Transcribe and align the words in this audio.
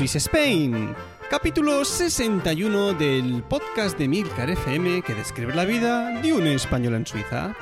Swiss 0.00 0.16
Spain, 0.16 0.94
capítulo 1.28 1.84
61 1.84 2.94
del 2.94 3.42
podcast 3.42 3.98
de 3.98 4.08
Milcar 4.08 4.48
FM 4.48 5.02
que 5.02 5.14
describe 5.14 5.54
la 5.54 5.66
vida 5.66 6.22
de 6.22 6.32
un 6.32 6.46
español 6.46 6.94
en 6.94 7.06
Suiza. 7.06 7.54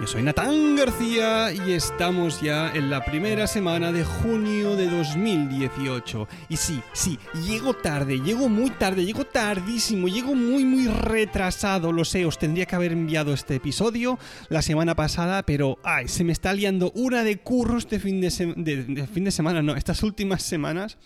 Yo 0.00 0.06
soy 0.06 0.22
Natán 0.22 0.76
García 0.76 1.52
y 1.52 1.72
estamos 1.72 2.40
ya 2.40 2.70
en 2.72 2.88
la 2.88 3.04
primera 3.04 3.48
semana 3.48 3.90
de 3.90 4.04
junio 4.04 4.76
de 4.76 4.88
2018. 4.88 6.28
Y 6.48 6.56
sí, 6.56 6.80
sí, 6.92 7.18
llego 7.44 7.74
tarde, 7.74 8.20
llego 8.20 8.48
muy 8.48 8.70
tarde, 8.70 9.04
llego 9.04 9.24
tardísimo, 9.24 10.06
llego 10.06 10.36
muy, 10.36 10.64
muy 10.64 10.86
retrasado. 10.86 11.90
Lo 11.90 12.04
sé, 12.04 12.24
os 12.24 12.38
tendría 12.38 12.66
que 12.66 12.76
haber 12.76 12.92
enviado 12.92 13.34
este 13.34 13.56
episodio 13.56 14.20
la 14.50 14.62
semana 14.62 14.94
pasada, 14.94 15.42
pero 15.42 15.78
ay, 15.82 16.06
se 16.06 16.22
me 16.22 16.30
está 16.30 16.52
liando 16.52 16.92
una 16.94 17.24
de 17.24 17.38
curros 17.38 17.88
de 17.88 17.98
fin 17.98 18.20
de, 18.20 18.30
de 18.30 19.06
fin 19.08 19.24
de 19.24 19.32
semana, 19.32 19.62
no, 19.62 19.74
estas 19.74 20.04
últimas 20.04 20.44
semanas. 20.44 20.96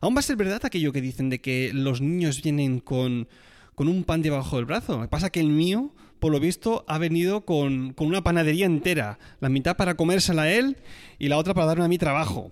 Aún 0.00 0.14
va 0.14 0.20
a 0.20 0.22
ser 0.22 0.36
verdad 0.36 0.64
aquello 0.64 0.92
que 0.92 1.02
dicen 1.02 1.28
de 1.28 1.40
que 1.40 1.72
los 1.74 2.00
niños 2.00 2.42
vienen 2.42 2.80
con, 2.80 3.28
con 3.74 3.88
un 3.88 4.04
pan 4.04 4.22
debajo 4.22 4.56
del 4.56 4.64
brazo. 4.64 4.96
Lo 4.96 5.02
que 5.02 5.08
pasa 5.08 5.30
que 5.30 5.40
el 5.40 5.48
mío, 5.48 5.94
por 6.18 6.32
lo 6.32 6.40
visto, 6.40 6.84
ha 6.88 6.98
venido 6.98 7.44
con, 7.44 7.92
con 7.92 8.06
una 8.06 8.24
panadería 8.24 8.66
entera. 8.66 9.18
La 9.40 9.50
mitad 9.50 9.76
para 9.76 9.96
comérsela 9.96 10.42
a 10.42 10.52
él 10.52 10.78
y 11.18 11.28
la 11.28 11.36
otra 11.36 11.54
para 11.54 11.66
darme 11.66 11.84
a 11.84 11.88
mí 11.88 11.98
trabajo. 11.98 12.50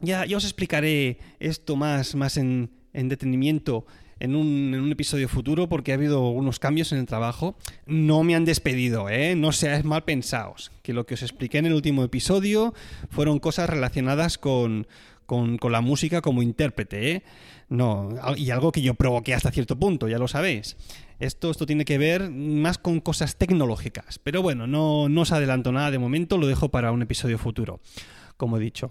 Ya, 0.00 0.24
ya 0.24 0.38
os 0.38 0.44
explicaré 0.44 1.18
esto 1.38 1.76
más, 1.76 2.14
más 2.14 2.38
en, 2.38 2.70
en 2.94 3.08
detenimiento 3.10 3.84
en 4.20 4.36
un, 4.36 4.72
en 4.74 4.80
un 4.80 4.92
episodio 4.92 5.28
futuro 5.28 5.68
porque 5.68 5.92
ha 5.92 5.94
habido 5.94 6.28
unos 6.28 6.58
cambios 6.58 6.92
en 6.92 6.98
el 6.98 7.06
trabajo. 7.06 7.56
No 7.86 8.22
me 8.22 8.34
han 8.34 8.44
despedido, 8.44 9.08
¿eh? 9.08 9.34
No 9.34 9.50
seáis 9.50 9.84
mal 9.84 10.04
pensados. 10.04 10.70
Que 10.82 10.92
lo 10.92 11.06
que 11.06 11.14
os 11.14 11.22
expliqué 11.22 11.58
en 11.58 11.66
el 11.66 11.74
último 11.74 12.04
episodio 12.04 12.74
fueron 13.08 13.38
cosas 13.38 13.68
relacionadas 13.68 14.38
con, 14.38 14.86
con, 15.30 15.58
con 15.58 15.70
la 15.70 15.80
música 15.80 16.22
como 16.22 16.42
intérprete, 16.42 17.12
¿eh? 17.12 17.22
No, 17.68 18.08
y 18.36 18.50
algo 18.50 18.72
que 18.72 18.82
yo 18.82 18.94
provoqué 18.94 19.32
hasta 19.32 19.52
cierto 19.52 19.78
punto, 19.78 20.08
ya 20.08 20.18
lo 20.18 20.26
sabéis. 20.26 20.76
Esto, 21.20 21.52
esto 21.52 21.66
tiene 21.66 21.84
que 21.84 21.98
ver 21.98 22.28
más 22.32 22.78
con 22.78 22.98
cosas 22.98 23.36
tecnológicas. 23.36 24.18
Pero 24.18 24.42
bueno, 24.42 24.66
no, 24.66 25.08
no 25.08 25.20
os 25.20 25.30
adelanto 25.30 25.70
nada 25.70 25.92
de 25.92 26.00
momento, 26.00 26.36
lo 26.36 26.48
dejo 26.48 26.70
para 26.70 26.90
un 26.90 27.02
episodio 27.02 27.38
futuro, 27.38 27.78
como 28.36 28.56
he 28.56 28.60
dicho. 28.60 28.90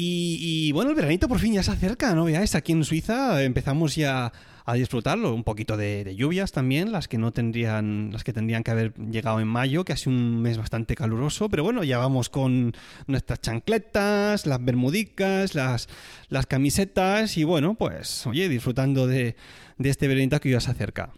Y, 0.00 0.70
bueno, 0.72 0.90
el 0.90 0.96
veranito 0.96 1.26
por 1.26 1.40
fin 1.40 1.54
ya 1.54 1.62
se 1.64 1.72
acerca, 1.72 2.14
¿no? 2.14 2.24
Veáis, 2.24 2.54
aquí 2.54 2.70
en 2.70 2.84
Suiza 2.84 3.42
empezamos 3.42 3.96
ya 3.96 4.32
a 4.64 4.74
disfrutarlo. 4.74 5.34
Un 5.34 5.42
poquito 5.42 5.76
de, 5.76 6.04
de 6.04 6.14
lluvias 6.14 6.52
también, 6.52 6.92
las 6.92 7.08
que 7.08 7.18
no 7.18 7.32
tendrían, 7.32 8.10
las 8.12 8.22
que 8.22 8.32
tendrían 8.32 8.62
que 8.62 8.70
haber 8.70 8.94
llegado 8.94 9.40
en 9.40 9.48
mayo, 9.48 9.84
que 9.84 9.92
ha 9.92 9.96
sido 9.96 10.12
un 10.12 10.40
mes 10.40 10.56
bastante 10.56 10.94
caluroso. 10.94 11.48
Pero 11.48 11.64
bueno, 11.64 11.82
ya 11.82 11.98
vamos 11.98 12.28
con 12.28 12.74
nuestras 13.08 13.40
chancletas, 13.40 14.46
las 14.46 14.64
bermudicas, 14.64 15.56
las, 15.56 15.88
las 16.28 16.46
camisetas 16.46 17.36
y 17.36 17.42
bueno, 17.42 17.74
pues, 17.74 18.24
oye, 18.28 18.48
disfrutando 18.48 19.08
de, 19.08 19.34
de 19.78 19.90
este 19.90 20.06
veranito 20.06 20.38
que 20.40 20.50
ya 20.50 20.60
se 20.60 20.70
acerca. 20.70 21.10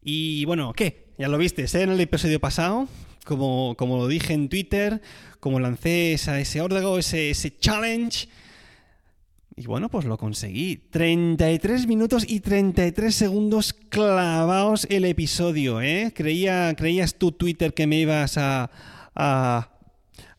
Y 0.00 0.44
bueno, 0.44 0.74
¿qué? 0.74 1.12
Ya 1.18 1.26
lo 1.26 1.38
viste, 1.38 1.62
¿eh? 1.62 1.82
En 1.82 1.90
el 1.90 2.00
episodio 2.00 2.38
pasado, 2.38 2.86
como, 3.24 3.74
como 3.76 3.96
lo 3.96 4.06
dije 4.06 4.32
en 4.32 4.48
Twitter, 4.48 5.02
como 5.40 5.60
lancé 5.60 6.12
ese 6.12 6.60
órdago, 6.60 6.98
ese, 6.98 7.30
ese 7.30 7.56
challenge. 7.58 8.28
Y 9.56 9.66
bueno, 9.66 9.88
pues 9.88 10.04
lo 10.04 10.18
conseguí. 10.18 10.76
33 10.76 11.86
minutos 11.86 12.24
y 12.28 12.40
33 12.40 13.14
segundos 13.14 13.72
clavados 13.72 14.86
el 14.90 15.04
episodio, 15.04 15.80
¿eh? 15.80 16.12
Creía, 16.14 16.74
creías 16.76 17.14
tú, 17.16 17.32
Twitter, 17.32 17.74
que 17.74 17.86
me 17.86 17.96
ibas 17.98 18.38
a... 18.38 18.70
a 19.14 19.73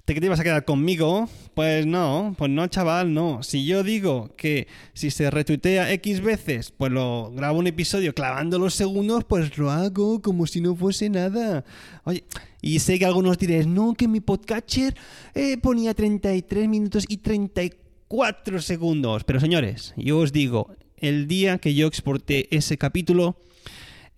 ¿Te 0.05 0.13
que 0.13 0.19
te 0.19 0.27
ibas 0.27 0.39
a 0.39 0.43
quedar 0.43 0.65
conmigo? 0.65 1.27
Pues 1.55 1.87
no, 1.87 2.35
pues 2.37 2.51
no, 2.51 2.67
chaval, 2.67 3.11
no. 3.11 3.41
Si 3.41 3.65
yo 3.65 3.81
digo 3.81 4.29
que 4.37 4.67
si 4.93 5.09
se 5.09 5.31
retuitea 5.31 5.91
X 5.93 6.21
veces, 6.21 6.71
pues 6.77 6.91
lo 6.91 7.31
grabo 7.31 7.57
un 7.57 7.65
episodio 7.65 8.13
clavando 8.13 8.59
los 8.59 8.75
segundos, 8.75 9.23
pues 9.23 9.57
lo 9.57 9.71
hago 9.71 10.21
como 10.21 10.45
si 10.45 10.61
no 10.61 10.75
fuese 10.75 11.09
nada. 11.09 11.65
Oye, 12.03 12.23
y 12.61 12.77
sé 12.77 12.99
que 12.99 13.05
algunos 13.07 13.39
diréis, 13.39 13.65
no, 13.65 13.95
que 13.95 14.07
mi 14.07 14.19
podcatcher 14.19 14.95
eh, 15.33 15.57
ponía 15.57 15.95
33 15.95 16.69
minutos 16.69 17.05
y 17.07 17.17
34 17.17 18.61
segundos. 18.61 19.23
Pero 19.23 19.39
señores, 19.39 19.95
yo 19.97 20.19
os 20.19 20.31
digo, 20.31 20.75
el 20.97 21.27
día 21.27 21.57
que 21.57 21.73
yo 21.73 21.87
exporté 21.87 22.47
ese 22.55 22.77
capítulo, 22.77 23.37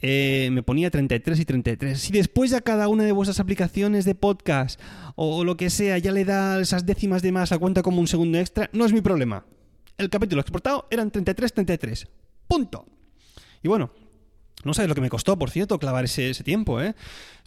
eh, 0.01 0.49
me 0.51 0.63
ponía 0.63 0.91
33 0.91 1.39
y 1.39 1.45
33. 1.45 1.99
Si 1.99 2.11
después 2.11 2.53
a 2.53 2.61
cada 2.61 2.87
una 2.87 3.03
de 3.03 3.11
vuestras 3.11 3.39
aplicaciones 3.39 4.05
de 4.05 4.15
podcast 4.15 4.79
o, 5.15 5.43
lo 5.43 5.57
que 5.57 5.69
sea 5.69 5.97
ya 5.97 6.11
le 6.11 6.25
da 6.25 6.59
esas 6.59 6.85
décimas 6.85 7.21
de 7.21 7.31
más 7.31 7.51
a 7.51 7.57
cuenta 7.57 7.81
como 7.81 7.99
un 7.99 8.07
segundo 8.07 8.37
extra, 8.37 8.69
no 8.73 8.85
es 8.85 8.93
mi 8.93 9.01
problema. 9.01 9.45
El 9.97 10.09
capítulo 10.09 10.41
exportado 10.41 10.87
eran 10.91 11.09
33, 11.09 11.53
33. 11.53 12.07
Punto. 12.47 12.85
Y 13.63 13.67
bueno, 13.67 13.91
no 14.63 14.73
sabes 14.73 14.89
lo 14.89 14.95
que 14.95 15.01
me 15.01 15.09
costó, 15.09 15.37
por 15.37 15.49
cierto, 15.49 15.79
clavar 15.79 16.05
ese, 16.05 16.29
ese 16.29 16.43
tiempo, 16.43 16.79
¿eh? 16.79 16.93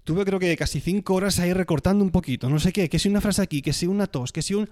Tuve 0.02 0.24
creo 0.24 0.40
que 0.40 0.56
casi 0.56 0.80
5 0.80 1.14
horas 1.14 1.38
ahí 1.38 1.52
recortando 1.52 2.02
un 2.02 2.10
poquito, 2.10 2.48
no 2.48 2.58
sé 2.58 2.72
qué, 2.72 2.88
que 2.88 2.98
si 2.98 3.08
una 3.08 3.20
frase 3.20 3.42
aquí, 3.42 3.62
que 3.62 3.72
si 3.72 3.86
una 3.86 4.06
tos, 4.06 4.32
que 4.32 4.42
si 4.42 4.54
un... 4.54 4.68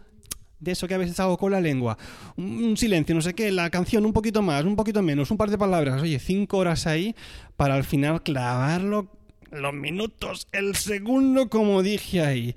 De 0.61 0.73
eso 0.73 0.89
que 0.89 0.95
a 0.95 0.99
veces 0.99 1.21
hago 1.21 1.39
con 1.39 1.53
la 1.53 1.61
lengua. 1.61 1.97
Un, 2.37 2.77
silencio, 2.77 3.15
no 3.15 3.21
sé 3.21 3.35
qué, 3.35 3.53
la 3.53 3.71
canción 3.71 4.05
un 4.05 4.13
poquito 4.13 4.43
más, 4.43 4.65
un 4.65 4.75
poquito 4.77 5.03
menos, 5.03 5.31
un 5.31 5.37
par 5.37 5.51
de 5.51 5.59
palabras. 5.59 6.03
Oye, 6.03 6.19
cinco 6.19 6.59
horas 6.59 6.87
ahí 6.87 7.15
para 7.57 7.75
al 7.75 7.85
final 7.85 8.23
clavarlo 8.23 9.09
los 9.51 9.73
minutos, 9.73 10.47
el 10.53 10.75
segundo, 10.77 11.49
como 11.49 11.83
dije 11.83 12.21
ahí. 12.22 12.55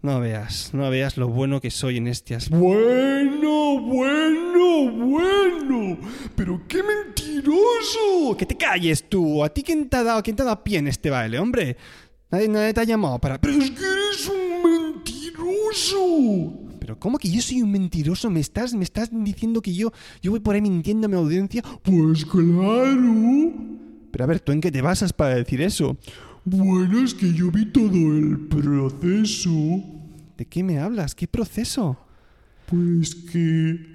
No 0.00 0.18
veas, 0.18 0.74
no 0.74 0.90
veas 0.90 1.16
lo 1.16 1.28
bueno 1.28 1.60
que 1.60 1.70
soy 1.70 1.98
en 1.98 2.08
este 2.08 2.34
as- 2.34 2.48
Bueno, 2.50 3.78
bueno, 3.80 4.90
bueno. 4.90 5.98
Pero 6.34 6.60
qué 6.66 6.82
mentiroso. 6.82 8.36
Que 8.36 8.44
te 8.46 8.56
calles 8.56 9.08
tú. 9.08 9.44
¿A 9.44 9.48
ti 9.50 9.62
quién 9.62 9.88
te 9.88 9.98
ha 9.98 10.02
dado, 10.02 10.20
quién 10.24 10.34
te 10.34 10.42
ha 10.42 10.46
dado 10.46 10.64
pie 10.64 10.78
en 10.78 10.88
este 10.88 11.08
baile, 11.10 11.38
hombre? 11.38 11.76
Nadie, 12.32 12.48
nadie 12.48 12.74
te 12.74 12.80
ha 12.80 12.84
llamado 12.84 13.20
para... 13.20 13.40
Pero 13.40 13.62
es 13.62 13.70
que 13.70 13.84
eres 13.84 14.28
un 14.28 14.94
mentiroso. 14.96 16.71
Pero 16.92 17.00
¿cómo 17.00 17.16
que 17.16 17.30
yo 17.30 17.40
soy 17.40 17.62
un 17.62 17.70
mentiroso? 17.70 18.28
¿Me 18.28 18.40
estás, 18.40 18.74
me 18.74 18.84
estás 18.84 19.08
diciendo 19.10 19.62
que 19.62 19.72
yo, 19.72 19.92
yo 20.20 20.30
voy 20.30 20.40
por 20.40 20.54
ahí 20.54 20.60
mintiendo 20.60 21.06
a 21.06 21.08
mi 21.08 21.16
audiencia? 21.16 21.62
Pues 21.82 22.26
claro. 22.26 23.54
Pero 24.10 24.24
a 24.24 24.26
ver, 24.26 24.40
¿tú 24.40 24.52
en 24.52 24.60
qué 24.60 24.70
te 24.70 24.82
basas 24.82 25.10
para 25.10 25.36
decir 25.36 25.62
eso? 25.62 25.96
Bueno, 26.44 27.02
es 27.02 27.14
que 27.14 27.32
yo 27.32 27.50
vi 27.50 27.64
todo 27.64 27.94
el 27.94 28.40
proceso. 28.40 29.50
¿De 30.36 30.44
qué 30.44 30.62
me 30.62 30.78
hablas? 30.80 31.14
¿Qué 31.14 31.26
proceso? 31.26 31.96
Pues 32.66 33.14
que 33.14 33.92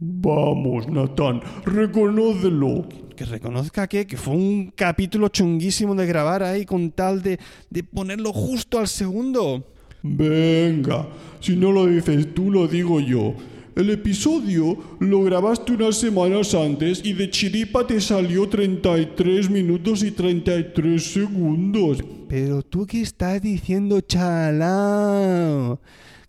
Vamos, 0.00 0.88
Natán, 0.88 1.42
reconócelo. 1.64 2.88
Que 3.14 3.24
reconozca 3.24 3.86
que, 3.86 4.04
que 4.04 4.16
fue 4.16 4.34
un 4.34 4.72
capítulo 4.74 5.28
chunguísimo 5.28 5.94
de 5.94 6.06
grabar 6.06 6.42
ahí 6.42 6.66
con 6.66 6.90
tal 6.90 7.22
de, 7.22 7.38
de 7.70 7.84
ponerlo 7.84 8.32
justo 8.32 8.80
al 8.80 8.88
segundo. 8.88 9.75
Venga, 10.14 11.08
si 11.40 11.56
no 11.56 11.72
lo 11.72 11.86
dices 11.86 12.34
tú, 12.34 12.50
lo 12.50 12.68
digo 12.68 13.00
yo. 13.00 13.34
El 13.76 13.90
episodio 13.90 14.78
lo 15.00 15.22
grabaste 15.22 15.72
unas 15.72 15.96
semanas 15.96 16.54
antes 16.54 17.04
y 17.04 17.12
de 17.12 17.28
chiripa 17.28 17.86
te 17.86 18.00
salió 18.00 18.48
33 18.48 19.50
minutos 19.50 20.02
y 20.02 20.12
33 20.12 21.12
segundos. 21.12 22.02
Pero 22.26 22.62
tú 22.62 22.86
qué 22.86 23.02
estás 23.02 23.42
diciendo, 23.42 24.00
chalao. 24.00 25.78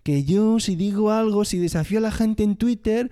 Que 0.03 0.25
yo 0.25 0.59
si 0.59 0.75
digo 0.75 1.11
algo, 1.11 1.45
si 1.45 1.57
desafío 1.57 1.99
a 1.99 2.01
la 2.01 2.11
gente 2.11 2.43
en 2.43 2.57
Twitter, 2.57 3.09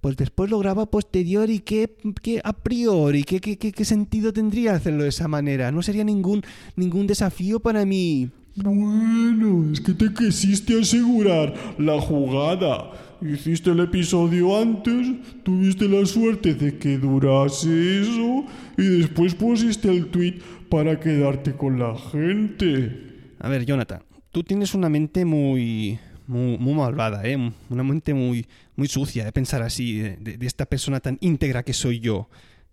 pues 0.00 0.16
después 0.16 0.50
lo 0.50 0.58
grabo 0.58 0.80
a 0.80 0.90
posterior 0.90 1.48
y 1.48 1.60
qué, 1.60 1.96
qué 2.22 2.40
a 2.42 2.54
priori, 2.54 3.22
¿Qué, 3.22 3.40
qué, 3.40 3.56
qué, 3.56 3.70
qué 3.70 3.84
sentido 3.84 4.32
tendría 4.32 4.74
hacerlo 4.74 5.04
de 5.04 5.10
esa 5.10 5.28
manera. 5.28 5.70
No 5.70 5.82
sería 5.82 6.02
ningún, 6.02 6.42
ningún 6.74 7.06
desafío 7.06 7.60
para 7.60 7.84
mí. 7.84 8.30
Bueno, 8.56 9.70
es 9.70 9.82
que 9.82 9.92
te 9.92 10.12
quisiste 10.14 10.80
asegurar 10.80 11.54
la 11.78 12.00
jugada. 12.00 12.90
Hiciste 13.20 13.70
el 13.70 13.80
episodio 13.80 14.58
antes, 14.58 15.08
tuviste 15.42 15.86
la 15.88 16.06
suerte 16.06 16.54
de 16.54 16.78
que 16.78 16.96
durase 16.96 18.00
eso 18.00 18.46
y 18.78 19.00
después 19.00 19.34
pusiste 19.34 19.90
el 19.90 20.06
tweet 20.06 20.38
para 20.70 20.98
quedarte 20.98 21.52
con 21.52 21.78
la 21.78 21.98
gente. 21.98 23.34
A 23.40 23.50
ver, 23.50 23.66
Jonathan, 23.66 24.02
tú 24.32 24.42
tienes 24.42 24.72
una 24.74 24.88
mente 24.88 25.26
muy, 25.26 25.98
muy, 26.26 26.56
muy 26.56 26.74
malvada, 26.74 27.26
¿eh? 27.26 27.36
Una 27.68 27.82
mente 27.82 28.14
muy, 28.14 28.46
muy 28.74 28.88
sucia 28.88 29.24
de 29.24 29.32
pensar 29.32 29.62
así, 29.62 29.98
de, 29.98 30.38
esta 30.40 30.64
persona 30.64 31.00
tan 31.00 31.18
íntegra 31.20 31.62
que 31.62 31.74
soy 31.74 32.00
yo, 32.00 32.30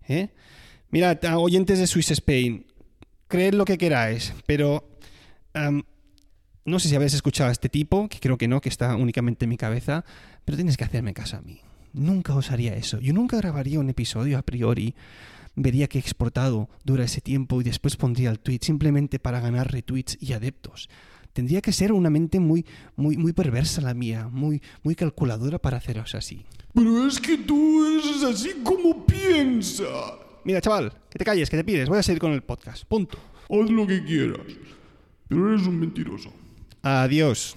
¿eh? 0.08 0.30
Mirad, 0.90 1.18
oyentes 1.36 1.78
de 1.78 1.86
Swiss 1.86 2.10
Spain, 2.12 2.64
creed 3.28 3.52
lo 3.52 3.66
que 3.66 3.76
queráis, 3.76 4.32
pero... 4.46 4.93
Um, 5.54 5.82
no 6.64 6.78
sé 6.78 6.88
si 6.88 6.96
habéis 6.96 7.14
escuchado 7.14 7.50
a 7.50 7.52
este 7.52 7.68
tipo, 7.68 8.08
que 8.08 8.20
creo 8.20 8.38
que 8.38 8.48
no, 8.48 8.60
que 8.60 8.68
está 8.68 8.96
únicamente 8.96 9.44
en 9.44 9.50
mi 9.50 9.56
cabeza, 9.56 10.04
pero 10.44 10.56
tienes 10.56 10.76
que 10.76 10.84
hacerme 10.84 11.12
caso 11.12 11.36
a 11.36 11.42
mí. 11.42 11.60
Nunca 11.92 12.34
os 12.34 12.50
haría 12.50 12.74
eso. 12.74 12.98
Yo 13.00 13.12
nunca 13.12 13.36
grabaría 13.36 13.78
un 13.78 13.90
episodio 13.90 14.38
a 14.38 14.42
priori, 14.42 14.94
vería 15.54 15.86
que 15.86 15.98
he 15.98 16.00
exportado 16.00 16.68
dura 16.82 17.04
ese 17.04 17.20
tiempo 17.20 17.60
y 17.60 17.64
después 17.64 17.96
pondría 17.96 18.30
el 18.30 18.40
tweet 18.40 18.60
simplemente 18.62 19.18
para 19.18 19.40
ganar 19.40 19.70
retweets 19.70 20.18
y 20.20 20.32
adeptos. 20.32 20.88
Tendría 21.32 21.60
que 21.60 21.72
ser 21.72 21.92
una 21.92 22.10
mente 22.10 22.40
muy, 22.40 22.64
muy, 22.96 23.16
muy 23.16 23.32
perversa 23.32 23.80
la 23.80 23.92
mía, 23.92 24.28
muy, 24.30 24.62
muy 24.82 24.94
calculadora 24.94 25.58
para 25.58 25.78
haceros 25.78 26.14
así. 26.14 26.46
Pero 26.72 27.06
es 27.06 27.20
que 27.20 27.38
tú 27.38 27.84
eres 27.86 28.22
así 28.22 28.50
como 28.62 29.04
piensa. 29.04 29.84
Mira, 30.44 30.60
chaval, 30.60 30.92
que 31.10 31.18
te 31.18 31.24
calles, 31.24 31.50
que 31.50 31.56
te 31.56 31.64
pides. 31.64 31.88
Voy 31.88 31.98
a 31.98 32.02
seguir 32.02 32.20
con 32.20 32.32
el 32.32 32.42
podcast. 32.42 32.84
Punto. 32.84 33.18
Haz 33.50 33.70
lo 33.70 33.86
que 33.86 34.04
quieras. 34.04 34.40
Pero 35.28 35.52
eres 35.52 35.66
un 35.66 35.78
mentiroso. 35.78 36.32
Adiós. 36.82 37.56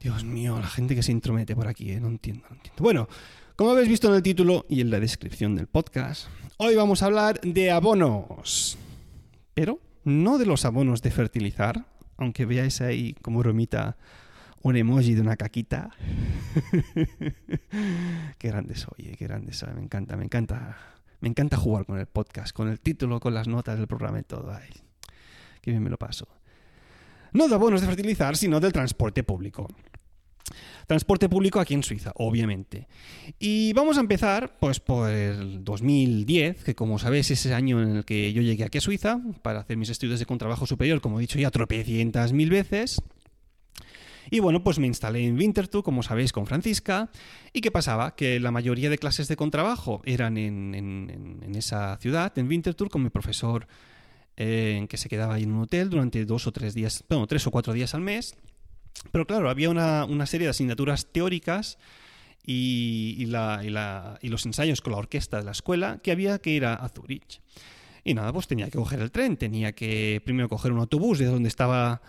Dios 0.00 0.24
mío, 0.24 0.58
la 0.58 0.68
gente 0.68 0.94
que 0.94 1.02
se 1.02 1.12
intromete 1.12 1.56
por 1.56 1.66
aquí, 1.66 1.90
¿eh? 1.90 2.00
no 2.00 2.08
entiendo, 2.08 2.44
no 2.48 2.56
entiendo. 2.56 2.82
Bueno, 2.82 3.08
como 3.56 3.70
habéis 3.70 3.88
visto 3.88 4.08
en 4.08 4.14
el 4.14 4.22
título 4.22 4.66
y 4.68 4.80
en 4.80 4.90
la 4.90 5.00
descripción 5.00 5.54
del 5.54 5.66
podcast, 5.66 6.28
hoy 6.58 6.74
vamos 6.74 7.02
a 7.02 7.06
hablar 7.06 7.40
de 7.40 7.70
abonos. 7.70 8.78
Pero 9.54 9.80
no 10.04 10.38
de 10.38 10.46
los 10.46 10.64
abonos 10.64 11.02
de 11.02 11.10
fertilizar, 11.10 11.86
aunque 12.18 12.44
veáis 12.44 12.80
ahí 12.80 13.14
como 13.22 13.40
bromita 13.40 13.96
un 14.62 14.76
emoji 14.76 15.14
de 15.14 15.22
una 15.22 15.36
caquita. 15.36 15.90
qué 18.38 18.48
grande 18.48 18.76
soy, 18.76 19.16
qué 19.16 19.24
grande 19.26 19.52
soy, 19.52 19.72
me 19.74 19.82
encanta, 19.82 20.16
me 20.16 20.24
encanta. 20.24 20.76
Me 21.20 21.30
encanta 21.30 21.56
jugar 21.56 21.86
con 21.86 21.98
el 21.98 22.06
podcast, 22.06 22.54
con 22.54 22.68
el 22.68 22.78
título, 22.78 23.20
con 23.20 23.32
las 23.32 23.48
notas 23.48 23.78
del 23.78 23.86
programa 23.86 24.20
y 24.20 24.22
todo. 24.22 24.52
Bien 25.70 25.82
me 25.82 25.90
lo 25.90 25.98
paso. 25.98 26.28
No 27.32 27.48
de 27.48 27.54
abonos 27.54 27.80
de 27.80 27.86
fertilizar, 27.86 28.36
sino 28.36 28.60
del 28.60 28.72
transporte 28.72 29.22
público. 29.22 29.68
Transporte 30.86 31.28
público 31.28 31.58
aquí 31.58 31.74
en 31.74 31.82
Suiza, 31.82 32.12
obviamente. 32.14 32.86
Y 33.40 33.72
vamos 33.72 33.98
a 33.98 34.00
empezar 34.00 34.56
pues 34.60 34.78
por 34.78 35.10
el 35.10 35.64
2010, 35.64 36.62
que 36.62 36.74
como 36.76 36.98
sabéis 36.98 37.30
es 37.32 37.44
el 37.46 37.54
año 37.54 37.82
en 37.82 37.96
el 37.96 38.04
que 38.04 38.32
yo 38.32 38.40
llegué 38.40 38.64
aquí 38.64 38.78
a 38.78 38.80
Suiza 38.80 39.20
para 39.42 39.60
hacer 39.60 39.76
mis 39.76 39.90
estudios 39.90 40.20
de 40.20 40.26
contrabajo 40.26 40.66
superior, 40.66 41.00
como 41.00 41.18
he 41.18 41.22
dicho 41.22 41.38
ya 41.38 41.50
tropecientas 41.50 42.32
mil 42.32 42.50
veces. 42.50 43.02
Y 44.30 44.40
bueno, 44.40 44.62
pues 44.62 44.78
me 44.78 44.86
instalé 44.86 45.26
en 45.26 45.36
Winterthur, 45.36 45.82
como 45.82 46.02
sabéis, 46.02 46.32
con 46.32 46.46
Francisca. 46.46 47.10
¿Y 47.52 47.60
qué 47.60 47.70
pasaba? 47.70 48.14
Que 48.14 48.40
la 48.40 48.50
mayoría 48.50 48.90
de 48.90 48.98
clases 48.98 49.28
de 49.28 49.36
contrabajo 49.36 50.02
eran 50.04 50.36
en, 50.36 50.74
en 50.74 51.54
esa 51.54 51.96
ciudad, 51.98 52.36
en 52.38 52.48
Winterthur, 52.48 52.88
con 52.88 53.02
mi 53.02 53.10
profesor 53.10 53.66
eh, 54.36 54.86
que 54.88 54.96
se 54.96 55.08
quedaba 55.08 55.34
ahí 55.34 55.44
en 55.44 55.52
un 55.52 55.62
hotel 55.62 55.88
durante 55.88 56.24
dos 56.24 56.46
o 56.46 56.52
tres 56.52 56.74
días, 56.74 57.04
bueno, 57.08 57.26
tres 57.26 57.46
o 57.46 57.50
cuatro 57.50 57.72
días 57.72 57.94
al 57.94 58.02
mes. 58.02 58.36
Pero 59.12 59.26
claro, 59.26 59.50
había 59.50 59.70
una, 59.70 60.04
una 60.04 60.26
serie 60.26 60.46
de 60.46 60.50
asignaturas 60.50 61.12
teóricas 61.12 61.78
y, 62.44 63.16
y, 63.18 63.26
la, 63.26 63.60
y, 63.64 63.70
la, 63.70 64.18
y, 64.22 64.28
los 64.28 64.46
ensayos 64.46 64.80
con 64.80 64.92
la 64.92 64.98
orquesta 64.98 65.38
de 65.38 65.44
la 65.44 65.50
escuela 65.50 65.98
que 66.02 66.12
había 66.12 66.38
que 66.38 66.50
ir 66.50 66.64
a, 66.64 66.74
a 66.74 66.88
Zurich. 66.88 67.40
Y 68.04 68.14
nada, 68.14 68.32
pues 68.32 68.46
tenía 68.46 68.66
que 68.66 68.78
coger 68.78 69.00
el 69.00 69.10
tren, 69.10 69.36
tenía 69.36 69.72
que 69.72 70.22
primero 70.24 70.48
coger 70.48 70.72
un 70.72 70.78
autobús 70.78 71.18
de 71.18 71.26
donde 71.26 71.48
estaba, 71.48 72.02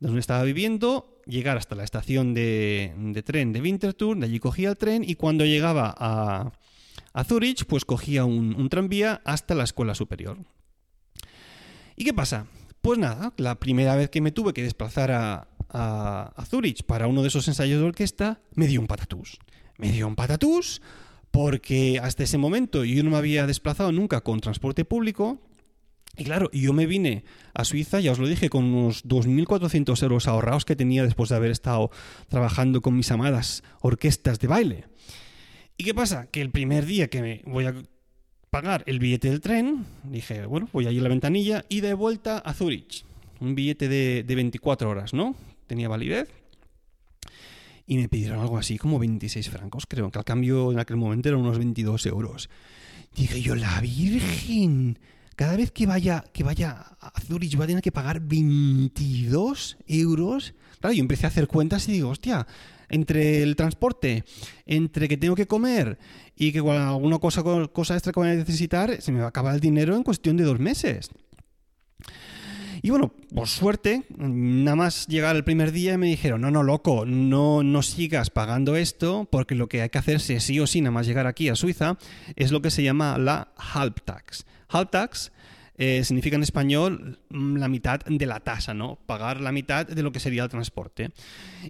de 0.00 0.08
donde 0.08 0.20
estaba 0.20 0.42
viviendo, 0.42 1.20
llegar 1.24 1.56
hasta 1.56 1.76
la 1.76 1.84
estación 1.84 2.34
de, 2.34 2.92
de 2.96 3.22
tren 3.22 3.52
de 3.52 3.60
Winterthur, 3.60 4.18
de 4.18 4.26
allí 4.26 4.40
cogía 4.40 4.70
el 4.70 4.76
tren 4.76 5.04
y 5.06 5.14
cuando 5.14 5.44
llegaba 5.44 5.94
a, 5.96 6.52
a 7.12 7.24
Zurich, 7.24 7.64
pues 7.66 7.84
cogía 7.84 8.24
un, 8.24 8.56
un 8.56 8.68
tranvía 8.68 9.22
hasta 9.24 9.54
la 9.54 9.64
escuela 9.64 9.94
superior. 9.94 10.38
¿Y 11.96 12.04
qué 12.04 12.14
pasa? 12.14 12.46
Pues 12.82 12.98
nada, 12.98 13.32
la 13.36 13.58
primera 13.58 13.96
vez 13.96 14.10
que 14.10 14.20
me 14.20 14.30
tuve 14.30 14.52
que 14.52 14.62
desplazar 14.62 15.10
a, 15.10 15.48
a, 15.70 16.32
a 16.36 16.44
Zurich 16.44 16.84
para 16.84 17.06
uno 17.06 17.22
de 17.22 17.28
esos 17.28 17.48
ensayos 17.48 17.80
de 17.80 17.86
orquesta, 17.86 18.40
me 18.54 18.66
dio 18.66 18.80
un 18.80 18.86
patatús. 18.86 19.38
Me 19.78 19.90
dio 19.90 20.06
un 20.06 20.14
patatús 20.14 20.82
porque 21.30 22.00
hasta 22.02 22.22
ese 22.22 22.38
momento 22.38 22.84
yo 22.84 23.02
no 23.02 23.10
me 23.10 23.16
había 23.16 23.46
desplazado 23.46 23.92
nunca 23.92 24.20
con 24.22 24.40
transporte 24.40 24.84
público. 24.84 25.40
Y 26.16 26.24
claro, 26.24 26.50
yo 26.50 26.72
me 26.72 26.86
vine 26.86 27.24
a 27.52 27.64
Suiza, 27.64 28.00
ya 28.00 28.12
os 28.12 28.18
lo 28.18 28.26
dije, 28.26 28.48
con 28.48 28.64
unos 28.64 29.04
2.400 29.04 30.02
euros 30.02 30.28
ahorrados 30.28 30.64
que 30.64 30.76
tenía 30.76 31.02
después 31.02 31.28
de 31.28 31.36
haber 31.36 31.50
estado 31.50 31.90
trabajando 32.28 32.80
con 32.80 32.96
mis 32.96 33.10
amadas 33.10 33.62
orquestas 33.80 34.38
de 34.38 34.46
baile. 34.46 34.84
¿Y 35.76 35.84
qué 35.84 35.92
pasa? 35.92 36.30
Que 36.30 36.40
el 36.40 36.50
primer 36.50 36.86
día 36.86 37.08
que 37.08 37.20
me 37.20 37.42
voy 37.44 37.66
a 37.66 37.74
pagar 38.56 38.84
el 38.86 38.98
billete 38.98 39.28
del 39.28 39.42
tren, 39.42 39.84
dije, 40.04 40.46
bueno, 40.46 40.66
voy 40.72 40.86
a 40.86 40.90
ir 40.90 41.00
a 41.00 41.02
la 41.02 41.10
ventanilla 41.10 41.66
y 41.68 41.82
de 41.82 41.92
vuelta 41.92 42.38
a 42.38 42.54
Zurich. 42.54 43.04
Un 43.38 43.54
billete 43.54 43.86
de, 43.86 44.22
de 44.22 44.34
24 44.34 44.88
horas, 44.88 45.12
¿no? 45.12 45.36
Tenía 45.66 45.90
validez. 45.90 46.30
Y 47.86 47.98
me 47.98 48.08
pidieron 48.08 48.40
algo 48.40 48.56
así 48.56 48.78
como 48.78 48.98
26 48.98 49.50
francos, 49.50 49.84
creo, 49.86 50.10
que 50.10 50.18
al 50.18 50.24
cambio 50.24 50.72
en 50.72 50.78
aquel 50.78 50.96
momento 50.96 51.28
eran 51.28 51.42
unos 51.42 51.58
22 51.58 52.06
euros. 52.06 52.48
Dije 53.14 53.42
yo, 53.42 53.56
la 53.56 53.78
Virgen, 53.82 54.98
cada 55.36 55.56
vez 55.56 55.70
que 55.70 55.86
vaya, 55.86 56.24
que 56.32 56.42
vaya 56.42 56.96
a 56.98 57.20
Zurich 57.20 57.58
va 57.60 57.64
a 57.64 57.66
tener 57.66 57.82
que 57.82 57.92
pagar 57.92 58.20
22 58.20 59.76
euros. 59.86 60.54
Claro, 60.80 60.94
yo 60.94 61.00
empecé 61.00 61.26
a 61.26 61.28
hacer 61.28 61.46
cuentas 61.46 61.88
y 61.88 61.92
digo, 61.92 62.08
hostia, 62.08 62.46
entre 62.88 63.42
el 63.42 63.54
transporte, 63.54 64.24
entre 64.64 65.08
que 65.08 65.16
tengo 65.16 65.34
que 65.34 65.46
comer 65.46 65.98
y 66.34 66.52
que 66.52 66.58
alguna 66.58 67.18
cosa, 67.18 67.42
cosa 67.72 67.94
extra 67.94 68.12
que 68.12 68.20
voy 68.20 68.30
a 68.30 68.34
necesitar, 68.34 69.00
se 69.00 69.12
me 69.12 69.20
va 69.20 69.26
a 69.26 69.28
acabar 69.28 69.54
el 69.54 69.60
dinero 69.60 69.94
en 69.94 70.02
cuestión 70.02 70.36
de 70.36 70.44
dos 70.44 70.58
meses. 70.58 71.10
Y 72.82 72.90
bueno, 72.90 73.12
por 73.34 73.48
suerte, 73.48 74.04
nada 74.16 74.76
más 74.76 75.06
llegar 75.06 75.34
el 75.34 75.44
primer 75.44 75.72
día 75.72 75.98
me 75.98 76.06
dijeron, 76.06 76.40
no, 76.42 76.50
no, 76.50 76.62
loco, 76.62 77.04
no, 77.04 77.62
no 77.62 77.82
sigas 77.82 78.30
pagando 78.30 78.76
esto, 78.76 79.26
porque 79.30 79.54
lo 79.54 79.68
que 79.68 79.82
hay 79.82 79.88
que 79.88 79.98
hacerse 79.98 80.40
sí 80.40 80.60
o 80.60 80.66
sí, 80.66 80.80
nada 80.80 80.92
más 80.92 81.06
llegar 81.06 81.26
aquí 81.26 81.48
a 81.48 81.56
Suiza, 81.56 81.98
es 82.36 82.52
lo 82.52 82.62
que 82.62 82.70
se 82.70 82.82
llama 82.82 83.18
la 83.18 83.48
Halbtax. 84.68 85.30
Halbtax 85.30 85.32
eh, 85.78 86.04
significa 86.04 86.36
en 86.36 86.42
español 86.42 87.18
la 87.28 87.68
mitad 87.68 88.00
de 88.00 88.24
la 88.24 88.40
tasa, 88.40 88.72
¿no? 88.72 88.98
Pagar 89.04 89.40
la 89.42 89.52
mitad 89.52 89.86
de 89.86 90.02
lo 90.02 90.10
que 90.10 90.20
sería 90.20 90.44
el 90.44 90.48
transporte. 90.48 91.10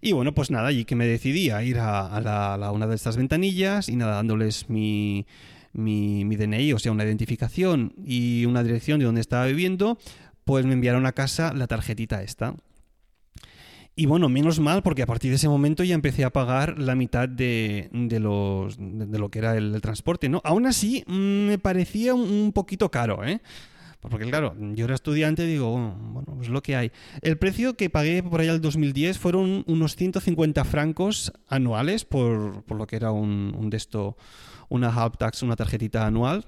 Y 0.00 0.12
bueno, 0.12 0.32
pues 0.32 0.50
nada, 0.50 0.68
allí 0.68 0.84
que 0.84 0.94
me 0.94 1.06
decidí 1.06 1.50
a 1.50 1.62
ir 1.64 1.78
a, 1.80 2.20
la, 2.20 2.70
una 2.70 2.86
de 2.86 2.94
estas 2.94 3.16
ventanillas 3.16 3.88
y 3.88 3.96
nada, 3.96 4.14
dándoles 4.14 4.70
mi, 4.70 5.26
mi, 5.72 6.24
mi 6.24 6.36
DNI, 6.36 6.72
o 6.72 6.78
sea, 6.78 6.92
una 6.92 7.04
identificación 7.04 7.94
y 8.04 8.44
una 8.46 8.62
dirección 8.62 9.00
de 9.00 9.06
donde 9.06 9.20
estaba 9.20 9.46
viviendo, 9.46 9.98
pues 10.44 10.64
me 10.66 10.74
enviaron 10.74 11.04
a 11.06 11.12
casa 11.12 11.52
la 11.52 11.66
tarjetita 11.66 12.22
esta. 12.22 12.54
Y 13.98 14.04
bueno, 14.04 14.28
menos 14.28 14.60
mal, 14.60 14.82
porque 14.82 15.00
a 15.02 15.06
partir 15.06 15.30
de 15.30 15.36
ese 15.36 15.48
momento 15.48 15.82
ya 15.82 15.94
empecé 15.94 16.24
a 16.24 16.30
pagar 16.30 16.78
la 16.78 16.94
mitad 16.94 17.26
de, 17.30 17.88
de 17.92 18.20
los, 18.20 18.76
de, 18.78 19.18
lo 19.18 19.30
que 19.30 19.38
era 19.38 19.56
el, 19.56 19.80
transporte, 19.80 20.28
¿no? 20.28 20.42
Aún 20.44 20.66
así, 20.66 21.02
me 21.06 21.58
parecía 21.58 22.14
un, 22.14 22.52
poquito 22.52 22.90
caro, 22.90 23.24
¿eh? 23.24 23.40
Porque 24.00 24.26
claro, 24.26 24.54
yo 24.74 24.84
era 24.84 24.94
estudiante 24.94 25.46
digo, 25.46 25.72
bueno, 25.72 26.34
pues 26.36 26.50
lo 26.50 26.62
que 26.62 26.76
hay. 26.76 26.92
El 27.22 27.38
precio 27.38 27.74
que 27.74 27.88
pagué 27.88 28.22
por 28.22 28.42
allá 28.42 28.52
el 28.52 28.60
2010 28.60 29.18
fueron 29.18 29.64
unos 29.66 29.96
150 29.96 30.62
francos 30.64 31.32
anuales 31.48 32.04
por, 32.04 32.64
por 32.64 32.76
lo 32.76 32.86
que 32.86 32.96
era 32.96 33.10
un, 33.12 33.56
un 33.58 33.70
de 33.70 33.78
esto, 33.78 34.16
una 34.68 34.88
half 34.90 35.16
tax, 35.16 35.42
una 35.42 35.56
tarjetita 35.56 36.06
anual, 36.06 36.44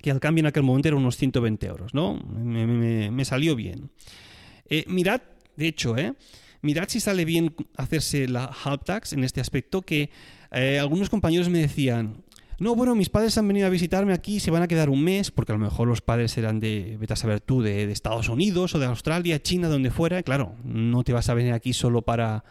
que 0.00 0.10
al 0.10 0.18
cambio 0.18 0.40
en 0.40 0.46
aquel 0.46 0.62
momento 0.62 0.88
era 0.88 0.96
unos 0.96 1.16
120 1.18 1.66
euros, 1.66 1.92
¿no? 1.92 2.14
Me, 2.16 2.66
me- 2.66 3.10
me 3.10 3.24
salió 3.26 3.54
bien. 3.54 3.90
Eh, 4.68 4.84
mirad, 4.88 5.20
de 5.56 5.68
hecho, 5.68 5.96
¿eh? 5.96 6.14
Mirad 6.64 6.88
si 6.88 6.98
sale 6.98 7.26
bien 7.26 7.54
hacerse 7.76 8.26
la 8.26 8.44
half 8.44 8.82
tax 8.84 9.12
en 9.12 9.22
este 9.22 9.42
aspecto, 9.42 9.82
que 9.82 10.08
eh, 10.50 10.78
algunos 10.78 11.10
compañeros 11.10 11.50
me 11.50 11.58
decían, 11.58 12.24
no, 12.58 12.74
bueno, 12.74 12.94
mis 12.94 13.10
padres 13.10 13.36
han 13.36 13.46
venido 13.46 13.66
a 13.66 13.70
visitarme 13.70 14.14
aquí, 14.14 14.40
se 14.40 14.50
van 14.50 14.62
a 14.62 14.66
quedar 14.68 14.88
un 14.88 15.04
mes, 15.04 15.30
porque 15.30 15.52
a 15.52 15.56
lo 15.56 15.58
mejor 15.58 15.88
los 15.88 16.00
padres 16.00 16.38
eran 16.38 16.60
de, 16.60 16.96
vete 16.98 17.12
a 17.12 17.16
saber 17.16 17.40
tú, 17.40 17.60
de, 17.60 17.86
de 17.86 17.92
Estados 17.92 18.30
Unidos 18.30 18.74
o 18.74 18.78
de 18.78 18.86
Australia, 18.86 19.42
China, 19.42 19.68
donde 19.68 19.90
fuera. 19.90 20.22
Claro, 20.22 20.54
no 20.64 21.04
te 21.04 21.12
vas 21.12 21.28
a 21.28 21.34
venir 21.34 21.52
aquí 21.52 21.74
solo 21.74 22.00
para, 22.00 22.44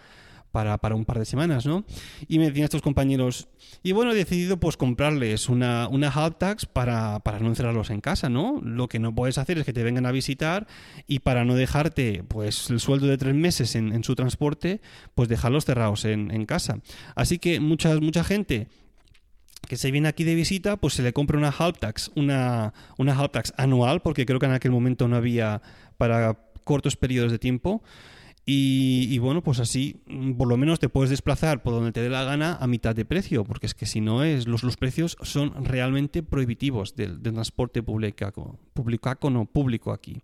para, 0.53 0.77
para 0.77 0.93
un 0.93 1.03
par 1.03 1.17
de 1.17 1.25
semanas, 1.25 1.65
¿no? 1.65 1.83
Y 2.27 2.38
me 2.38 2.45
decían 2.45 2.65
estos 2.65 2.83
compañeros, 2.83 3.48
y 3.81 3.91
bueno, 3.91 4.12
he 4.12 4.15
decidido 4.15 4.57
pues 4.57 4.77
comprarles 4.77 5.50
una, 5.50 5.88
una 5.88 6.12
tax 6.29 6.67
para, 6.67 7.22
para 7.22 7.39
no 7.39 7.48
encerrarlos 7.48 7.89
en 7.89 8.01
casa, 8.01 8.29
¿no? 8.29 8.62
Lo 8.63 8.88
que 8.88 9.00
no 9.00 9.15
puedes 9.15 9.39
hacer 9.39 9.57
es 9.57 9.65
que 9.65 9.74
te 9.74 9.81
vengan 9.81 10.05
a 10.05 10.12
visitar 10.12 10.67
y 11.07 11.19
para 11.19 11.43
no 11.43 11.55
dejarte 11.55 12.24
pues 12.27 12.69
el 12.69 12.79
sueldo 12.79 13.07
de 13.07 13.17
tres 13.17 13.33
meses 13.33 13.75
en, 13.75 14.03
su 14.03 14.13
transporte, 14.13 14.79
pues 15.15 15.27
dejarlos 15.27 15.65
cerrados 15.65 16.05
en, 16.05 16.45
casa. 16.45 16.81
Así 17.15 17.39
que 17.39 17.60
mucha, 17.60 18.00
mucha 18.00 18.24
gente 18.24 18.67
que 19.67 19.75
se 19.75 19.89
viene 19.89 20.07
aquí 20.07 20.24
de 20.24 20.36
visita, 20.36 20.77
pues 20.77 20.93
se 20.93 21.01
le 21.01 21.13
compra 21.13 21.39
una 21.39 21.50
half 21.50 21.79
tax, 21.79 22.12
una, 22.15 22.75
una 23.00 23.17
half 23.17 23.31
tax 23.31 23.53
anual, 23.57 24.03
porque 24.03 24.27
creo 24.27 24.38
que 24.38 24.45
en 24.45 24.51
aquel 24.51 24.69
momento 24.69 25.07
no 25.07 25.15
había 25.15 25.63
para 25.98 26.38
cortos 26.63 26.95
periodos 26.95 27.31
de 27.31 27.39
tiempo. 27.39 27.81
Y, 28.46 29.18
bueno, 29.20 29.42
pues 29.42 29.60
así 29.60 30.02
mm, 30.06 30.34
por 30.34 30.50
lo 30.50 30.58
menos 30.58 30.80
te 30.80 30.90
puedes 30.90 31.10
desplazar 31.10 31.64
por 31.64 31.74
donde 31.74 31.94
te 31.94 32.02
dé 32.02 32.10
la 32.10 32.26
gana 32.26 32.58
a 32.60 32.68
mitad 32.68 32.94
de 32.94 33.06
precio, 33.06 33.46
porque 33.46 33.68
es 33.68 33.74
que 33.74 33.86
si 33.86 34.02
no 34.02 34.24
es, 34.24 34.48
los, 34.48 34.64
los 34.64 34.76
precios 34.76 35.18
son 35.22 35.64
realmente 35.64 36.24
prohibitivos 36.24 36.96
del, 36.96 37.22
transporte 37.22 37.82
público, 37.82 38.60
público, 38.74 39.30
no, 39.30 39.46
público 39.46 39.94
aquí. 39.94 40.22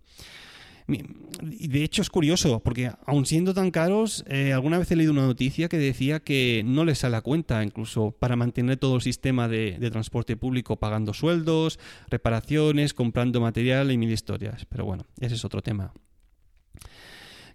Y 0.88 1.68
de 1.68 1.84
hecho 1.84 2.02
es 2.02 2.10
curioso, 2.10 2.58
porque 2.60 2.90
aun 3.06 3.24
siendo 3.24 3.54
tan 3.54 3.70
caros, 3.70 4.24
eh, 4.28 4.52
alguna 4.52 4.76
vez 4.76 4.90
he 4.90 4.96
leído 4.96 5.12
una 5.12 5.26
noticia 5.26 5.68
que 5.68 5.78
decía 5.78 6.18
que 6.18 6.62
no 6.66 6.84
les 6.84 6.98
sale 6.98 7.16
a 7.16 7.20
cuenta, 7.20 7.62
incluso 7.62 8.10
para 8.10 8.34
mantener 8.34 8.76
todo 8.76 8.96
el 8.96 9.02
sistema 9.02 9.46
de, 9.46 9.78
de 9.78 9.90
transporte 9.90 10.36
público, 10.36 10.76
pagando 10.76 11.14
sueldos, 11.14 11.78
reparaciones, 12.08 12.92
comprando 12.92 13.40
material 13.40 13.92
y 13.92 13.98
mil 13.98 14.10
historias. 14.10 14.66
Pero 14.66 14.84
bueno, 14.84 15.04
ese 15.20 15.36
es 15.36 15.44
otro 15.44 15.62
tema. 15.62 15.92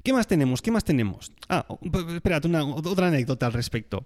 ¿Qué 0.06 0.14
más 0.14 0.28
tenemos? 0.28 0.62
¿Qué 0.62 0.70
más 0.70 0.84
tenemos? 0.84 1.32
Ah, 1.50 1.66
espérate, 2.14 2.48
una, 2.48 2.64
otra 2.64 3.08
anécdota 3.08 3.48
al 3.48 3.54
respecto. 3.54 4.06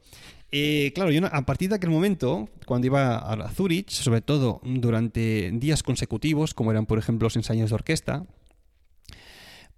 Eh, 0.49 0.93
claro, 0.95 1.11
yo 1.11 1.25
a 1.25 1.45
partir 1.45 1.67
de 1.67 1.75
aquel 1.75 1.89
momento, 1.89 2.47
cuando 2.65 2.87
iba 2.87 3.17
a 3.17 3.49
Zurich, 3.49 3.89
sobre 3.89 4.21
todo 4.21 4.61
durante 4.63 5.51
días 5.51 5.83
consecutivos, 5.83 6.53
como 6.53 6.71
eran 6.71 6.85
por 6.85 6.99
ejemplo 6.99 7.25
los 7.25 7.35
ensayos 7.35 7.69
de 7.69 7.75
orquesta, 7.75 8.25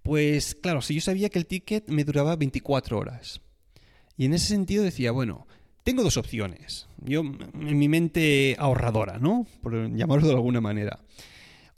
pues 0.04 0.54
claro, 0.54 0.80
si 0.80 0.94
yo 0.94 1.00
sabía 1.00 1.28
que 1.28 1.40
el 1.40 1.46
ticket 1.46 1.88
me 1.88 2.04
duraba 2.04 2.36
24 2.36 2.96
horas. 2.96 3.40
Y 4.16 4.26
en 4.26 4.34
ese 4.34 4.46
sentido 4.46 4.84
decía, 4.84 5.10
bueno, 5.10 5.48
tengo 5.82 6.04
dos 6.04 6.16
opciones. 6.18 6.86
Yo, 6.98 7.22
en 7.22 7.78
mi 7.78 7.88
mente 7.88 8.54
ahorradora, 8.60 9.18
¿no? 9.18 9.44
Por 9.60 9.92
llamarlo 9.92 10.28
de 10.28 10.34
alguna 10.34 10.60
manera. 10.60 11.00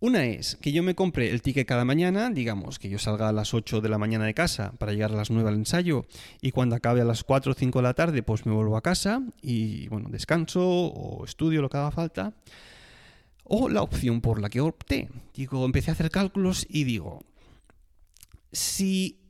Una 0.04 0.26
es 0.26 0.56
que 0.56 0.70
yo 0.70 0.82
me 0.82 0.94
compre 0.94 1.30
el 1.30 1.40
ticket 1.40 1.66
cada 1.66 1.86
mañana, 1.86 2.28
digamos, 2.28 2.78
que 2.78 2.90
yo 2.90 2.98
salga 2.98 3.30
a 3.30 3.32
las 3.32 3.54
8 3.54 3.80
de 3.80 3.88
la 3.88 3.96
mañana 3.96 4.26
de 4.26 4.34
casa 4.34 4.74
para 4.76 4.92
llegar 4.92 5.12
a 5.12 5.16
las 5.16 5.30
9 5.30 5.48
al 5.48 5.54
ensayo 5.54 6.04
y 6.42 6.50
cuando 6.50 6.76
acabe 6.76 7.00
a 7.00 7.06
las 7.06 7.24
4 7.24 7.52
o 7.52 7.54
5 7.54 7.78
de 7.78 7.82
la 7.82 7.94
tarde 7.94 8.22
pues 8.22 8.44
me 8.44 8.52
vuelvo 8.52 8.76
a 8.76 8.82
casa 8.82 9.22
y 9.40 9.88
bueno, 9.88 10.10
descanso 10.10 10.60
o 10.62 11.24
estudio 11.24 11.62
lo 11.62 11.70
que 11.70 11.78
haga 11.78 11.90
falta. 11.90 12.34
O 13.44 13.70
la 13.70 13.80
opción 13.80 14.20
por 14.20 14.42
la 14.42 14.50
que 14.50 14.60
opté. 14.60 15.08
Digo, 15.32 15.64
empecé 15.64 15.90
a 15.90 15.94
hacer 15.94 16.10
cálculos 16.10 16.66
y 16.68 16.84
digo, 16.84 17.24
si... 18.52 19.22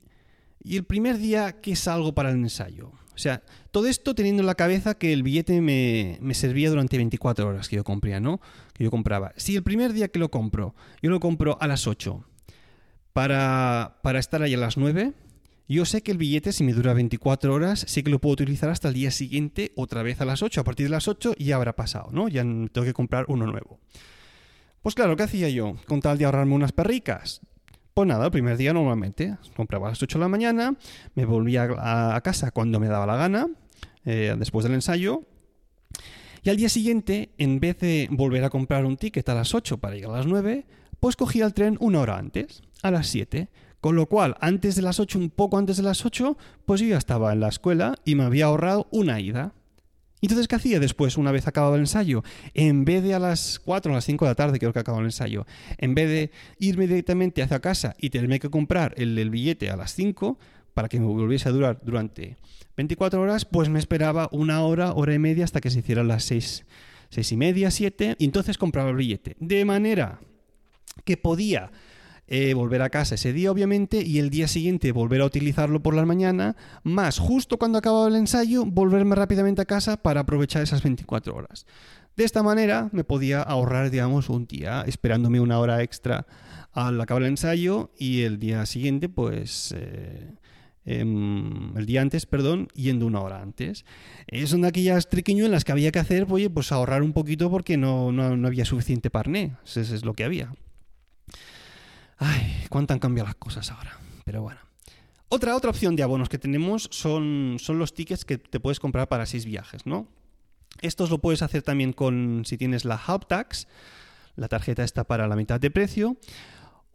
Y 0.61 0.75
el 0.75 0.83
primer 0.83 1.19
día 1.19 1.61
que 1.61 1.77
salgo 1.77 2.13
para 2.13 2.31
el 2.31 2.35
ensayo. 2.35 2.91
O 3.15 3.17
sea, 3.17 3.41
todo 3.71 3.87
esto 3.87 4.13
teniendo 4.13 4.41
en 4.41 4.47
la 4.47 4.55
cabeza 4.55 4.95
que 4.95 5.13
el 5.13 5.23
billete 5.23 5.61
me, 5.61 6.17
me 6.21 6.33
servía 6.33 6.69
durante 6.69 6.97
24 6.97 7.47
horas 7.47 7.69
que 7.69 7.77
yo 7.77 7.83
compré, 7.83 8.19
¿no? 8.19 8.41
Que 8.73 8.83
yo 8.83 8.91
compraba. 8.91 9.33
Si 9.37 9.55
el 9.55 9.63
primer 9.63 9.93
día 9.93 10.09
que 10.09 10.19
lo 10.19 10.29
compro, 10.29 10.75
yo 11.01 11.09
lo 11.09 11.19
compro 11.19 11.57
a 11.61 11.67
las 11.67 11.87
8 11.87 12.23
para, 13.13 13.99
para 14.03 14.19
estar 14.19 14.41
ahí 14.41 14.53
a 14.53 14.57
las 14.57 14.77
9, 14.77 15.13
yo 15.67 15.85
sé 15.85 16.03
que 16.03 16.11
el 16.11 16.17
billete, 16.17 16.51
si 16.51 16.63
me 16.63 16.73
dura 16.73 16.93
24 16.93 17.53
horas, 17.53 17.85
sí 17.87 18.03
que 18.03 18.11
lo 18.11 18.19
puedo 18.19 18.33
utilizar 18.33 18.69
hasta 18.69 18.89
el 18.89 18.93
día 18.93 19.09
siguiente, 19.09 19.71
otra 19.75 20.03
vez 20.03 20.21
a 20.21 20.25
las 20.25 20.43
8. 20.43 20.61
A 20.61 20.63
partir 20.63 20.87
de 20.87 20.91
las 20.91 21.07
8 21.07 21.35
ya 21.39 21.55
habrá 21.55 21.75
pasado, 21.75 22.09
¿no? 22.11 22.27
Ya 22.27 22.43
tengo 22.43 22.83
que 22.83 22.93
comprar 22.93 23.25
uno 23.29 23.47
nuevo. 23.47 23.79
Pues 24.81 24.93
claro, 24.93 25.15
¿qué 25.15 25.23
hacía 25.23 25.49
yo? 25.49 25.77
Con 25.87 26.01
tal 26.01 26.17
de 26.19 26.25
ahorrarme 26.25 26.53
unas 26.53 26.71
perricas. 26.71 27.41
Pues 27.95 28.09
nada, 28.09 28.25
el 28.25 28.31
primer 28.31 28.57
día 28.57 28.73
normalmente 28.73 29.37
compraba 29.55 29.87
a 29.87 29.91
las 29.91 30.03
8 30.03 30.17
de 30.17 30.25
la 30.25 30.27
mañana, 30.27 30.75
me 31.13 31.23
volvía 31.23 31.69
a, 31.77 32.19
casa 32.19 32.51
cuando 32.51 32.77
me 32.77 32.87
daba 32.87 33.05
la 33.05 33.15
gana, 33.15 33.47
eh, 34.03 34.35
después 34.37 34.65
del 34.65 34.73
ensayo, 34.73 35.23
y 36.43 36.49
al 36.49 36.57
día 36.57 36.67
siguiente, 36.67 37.29
en 37.37 37.61
vez 37.61 37.79
de 37.79 38.09
volver 38.11 38.43
a 38.43 38.49
comprar 38.49 38.83
un 38.83 38.97
ticket 38.97 39.29
a 39.29 39.33
las 39.33 39.55
8 39.55 39.77
para 39.77 39.95
llegar 39.95 40.11
a 40.11 40.17
las 40.17 40.25
9, 40.25 40.65
pues 40.99 41.15
cogía 41.15 41.45
el 41.45 41.53
tren 41.53 41.77
una 41.79 42.01
hora 42.01 42.17
antes, 42.17 42.63
a 42.83 42.91
las 42.91 43.07
7. 43.07 43.47
Con 43.79 43.95
lo 43.95 44.07
cual, 44.07 44.35
antes 44.41 44.75
de 44.75 44.81
las 44.81 44.99
8, 44.99 45.17
un 45.17 45.29
poco 45.29 45.57
antes 45.57 45.77
de 45.77 45.83
las 45.83 46.05
8, 46.05 46.37
pues 46.65 46.81
yo 46.81 46.87
ya 46.87 46.97
estaba 46.97 47.31
en 47.31 47.39
la 47.39 47.47
escuela 47.47 47.95
y 48.03 48.15
me 48.15 48.25
había 48.25 48.47
ahorrado 48.47 48.89
una 48.91 49.21
ida. 49.21 49.53
Entonces, 50.21 50.47
¿qué 50.47 50.55
hacía 50.55 50.79
después, 50.79 51.17
una 51.17 51.31
vez 51.31 51.47
acabado 51.47 51.75
el 51.75 51.81
ensayo? 51.81 52.23
En 52.53 52.85
vez 52.85 53.03
de 53.03 53.13
a 53.13 53.19
las 53.19 53.59
4 53.59 53.91
o 53.91 53.93
a 53.93 53.97
las 53.97 54.05
5 54.05 54.25
de 54.25 54.31
la 54.31 54.35
tarde, 54.35 54.59
creo 54.59 54.73
que 54.73 54.79
acababa 54.79 55.01
el 55.01 55.07
ensayo, 55.07 55.45
en 55.77 55.93
vez 55.93 56.09
de 56.09 56.31
irme 56.57 56.87
directamente 56.87 57.43
hacia 57.43 57.59
casa 57.59 57.95
y 57.99 58.09
tenerme 58.09 58.39
que 58.39 58.49
comprar 58.49 58.93
el, 58.97 59.17
el 59.17 59.29
billete 59.29 59.69
a 59.69 59.75
las 59.75 59.93
5 59.93 60.39
para 60.73 60.89
que 60.89 60.99
me 60.99 61.05
volviese 61.05 61.49
a 61.49 61.51
durar 61.51 61.79
durante 61.83 62.37
24 62.77 63.21
horas, 63.21 63.45
pues 63.45 63.69
me 63.69 63.79
esperaba 63.79 64.29
una 64.31 64.61
hora, 64.61 64.93
hora 64.93 65.13
y 65.13 65.19
media 65.19 65.45
hasta 65.45 65.61
que 65.61 65.69
se 65.69 65.79
hicieran 65.79 66.07
las 66.07 66.23
6, 66.25 66.65
6 67.09 67.31
y 67.31 67.37
media, 67.37 67.71
7, 67.71 68.15
y 68.19 68.25
entonces 68.25 68.57
compraba 68.57 68.89
el 68.89 68.97
billete. 68.97 69.35
De 69.39 69.63
manera 69.63 70.19
que 71.03 71.17
podía 71.17 71.71
eh, 72.27 72.55
volver 72.55 72.81
a 72.81 72.89
casa 72.89 73.15
ese 73.15 73.33
día, 73.33 73.51
obviamente, 73.51 74.01
y 74.01 74.17
el 74.17 74.31
día 74.31 74.47
siguiente 74.47 74.91
volver 74.91 75.21
a 75.21 75.25
utilizarlo 75.25 75.83
por 75.83 75.93
la 75.93 76.05
mañana, 76.05 76.55
más 76.83 77.19
justo 77.19 77.57
cuando 77.57 77.77
acababa 77.77 78.07
el 78.07 78.15
ensayo, 78.15 78.65
volverme 78.65 79.15
rápidamente 79.15 79.61
a 79.61 79.65
casa 79.65 79.97
para 79.97 80.21
aprovechar 80.21 80.63
esas 80.63 80.81
24 80.81 81.35
horas. 81.35 81.67
De 82.15 82.23
esta 82.23 82.41
manera 82.41 82.89
me 82.93 83.03
podía 83.03 83.41
ahorrar, 83.41 83.91
digamos, 83.91 84.29
un 84.29 84.47
día 84.47 84.83
esperándome 84.87 85.39
una 85.39 85.59
hora 85.59 85.83
extra 85.83 86.25
al 86.71 86.99
acabar 86.99 87.23
el 87.23 87.29
ensayo 87.29 87.91
y 87.97 88.21
el 88.21 88.39
día 88.39 88.65
siguiente, 88.65 89.07
pues... 89.09 89.73
Eh, 89.77 90.33
em, 90.85 91.77
el 91.77 91.85
día 91.85 92.01
antes, 92.01 92.25
perdón, 92.25 92.69
yendo 92.73 93.05
una 93.05 93.21
hora 93.21 93.41
antes. 93.41 93.85
Son 94.45 94.61
de 94.61 94.67
aquellas 94.67 95.09
triquiñuelas 95.09 95.63
que 95.63 95.71
había 95.71 95.91
que 95.91 95.99
hacer, 95.99 96.25
oye, 96.29 96.49
pues 96.49 96.71
ahorrar 96.71 97.03
un 97.03 97.13
poquito 97.13 97.49
porque 97.51 97.77
no, 97.77 98.11
no, 98.11 98.35
no 98.37 98.47
había 98.47 98.65
suficiente 98.65 99.09
parné. 99.09 99.57
Eso 99.65 99.81
es 99.81 100.05
lo 100.05 100.13
que 100.13 100.23
había. 100.23 100.53
Ay, 102.17 102.65
cuánto 102.69 102.93
han 102.93 102.99
cambiado 102.99 103.27
las 103.27 103.35
cosas 103.35 103.71
ahora. 103.71 103.97
Pero 104.23 104.41
bueno. 104.41 104.59
Otra, 105.29 105.55
otra 105.55 105.69
opción 105.69 105.95
de 105.95 106.03
abonos 106.03 106.29
que 106.29 106.37
tenemos 106.37 106.87
son, 106.91 107.57
son 107.59 107.79
los 107.79 107.93
tickets 107.93 108.25
que 108.25 108.37
te 108.37 108.59
puedes 108.59 108.79
comprar 108.79 109.07
para 109.07 109.25
seis 109.25 109.45
viajes, 109.45 109.85
¿no? 109.85 110.07
Estos 110.81 111.09
lo 111.09 111.19
puedes 111.19 111.41
hacer 111.41 111.63
también 111.63 111.93
con 111.93 112.43
si 112.45 112.57
tienes 112.57 112.85
la 112.85 113.01
Hub 113.07 113.27
Tax, 113.27 113.67
la 114.35 114.47
tarjeta 114.47 114.83
está 114.83 115.05
para 115.05 115.27
la 115.27 115.35
mitad 115.35 115.59
de 115.59 115.71
precio. 115.71 116.17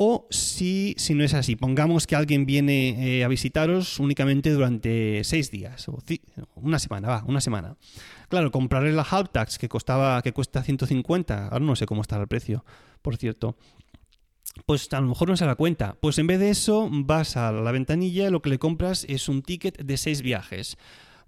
O 0.03 0.27
si, 0.31 0.95
si 0.97 1.13
no 1.13 1.25
es 1.25 1.35
así, 1.35 1.57
pongamos 1.57 2.07
que 2.07 2.17
alguien 2.17 2.47
viene 2.47 3.19
eh, 3.19 3.25
a 3.25 3.29
visitaros 3.29 4.01
únicamente 4.01 4.51
durante 4.51 5.23
seis 5.25 5.51
días, 5.51 5.87
o 5.91 5.99
una 6.55 6.79
semana, 6.79 7.09
va, 7.09 7.25
una 7.27 7.43
semana. 7.43 7.77
Claro, 8.31 8.51
comprarle 8.51 8.93
la 8.93 9.03
Hub 9.03 9.29
Tax 9.29 9.59
que 9.59 9.69
costaba, 9.69 10.23
que 10.23 10.33
cuesta 10.33 10.63
150, 10.63 11.49
ahora 11.49 11.65
no 11.65 11.77
sé 11.77 11.85
cómo 11.85 12.01
está 12.01 12.17
el 12.17 12.29
precio, 12.29 12.65
por 13.03 13.19
cierto 13.19 13.57
pues 14.67 14.93
a 14.93 15.01
lo 15.01 15.09
mejor 15.09 15.29
no 15.29 15.37
se 15.37 15.47
da 15.47 15.55
cuenta. 15.55 15.97
Pues 16.01 16.19
en 16.19 16.27
vez 16.27 16.39
de 16.39 16.51
eso, 16.51 16.89
vas 16.91 17.37
a 17.37 17.53
la 17.53 17.73
ventanilla 17.73 18.29
y 18.29 18.31
lo 18.31 18.43
que 18.43 18.51
le 18.51 18.59
compras 18.59 19.05
es 19.09 19.29
un 19.29 19.43
ticket 19.43 19.79
de 19.83 19.97
seis 19.97 20.23
viajes 20.23 20.77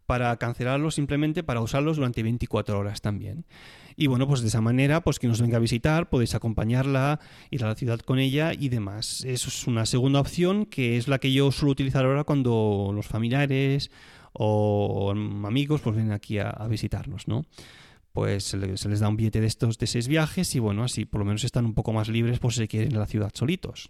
para 0.07 0.37
cancelarlos 0.37 0.95
simplemente 0.95 1.43
para 1.43 1.61
usarlos 1.61 1.97
durante 1.97 2.23
24 2.23 2.79
horas 2.79 3.01
también. 3.01 3.45
Y 3.97 4.07
bueno, 4.07 4.27
pues 4.27 4.41
de 4.41 4.49
esa 4.49 4.61
manera, 4.61 5.03
pues 5.03 5.19
que 5.19 5.29
nos 5.29 5.41
venga 5.41 5.59
a 5.59 5.61
visitar, 5.61 6.09
podéis 6.09 6.35
acompañarla, 6.35 7.21
ir 7.51 7.65
a 7.65 7.69
la 7.69 7.75
ciudad 7.75 8.01
con 8.01 8.19
ella 8.19 8.53
y 8.53 8.69
demás. 8.69 9.25
Eso 9.25 9.49
es 9.49 9.67
una 9.67 9.87
segunda 9.87 10.21
opción 10.21 10.67
que 10.67 10.97
es 10.97 11.09
la 11.09 11.19
que 11.19 11.33
yo 11.33 11.53
suelo 11.53 11.73
utilizar 11.73 12.05
ahora 12.05 12.25
cuando 12.25 12.91
los 12.95 13.07
familiares 13.07 13.91
o 14.33 15.13
amigos 15.13 15.83
pues 15.83 15.95
vienen 15.95 16.13
aquí 16.13 16.39
a, 16.39 16.49
a 16.51 16.67
visitarnos, 16.69 17.29
¿no? 17.29 17.45
Pues 18.13 18.45
se 18.45 18.57
les, 18.57 19.01
da 19.01 19.09
un 19.09 19.17
billete 19.17 19.41
de 19.41 19.47
estos 19.47 19.79
de 19.79 19.87
seis 19.87 20.09
viajes 20.09 20.55
y 20.55 20.59
bueno, 20.59 20.85
así 20.85 21.05
por 21.05 21.21
lo 21.21 21.25
menos 21.25 21.45
están 21.45 21.65
un 21.65 21.75
poco 21.75 21.93
más 21.93 22.09
libres 22.09 22.39
por 22.39 22.53
si 22.53 22.69
quieren 22.69 22.91
ir 22.91 22.97
a 22.97 23.01
la 23.01 23.07
ciudad 23.07 23.33
solitos. 23.35 23.89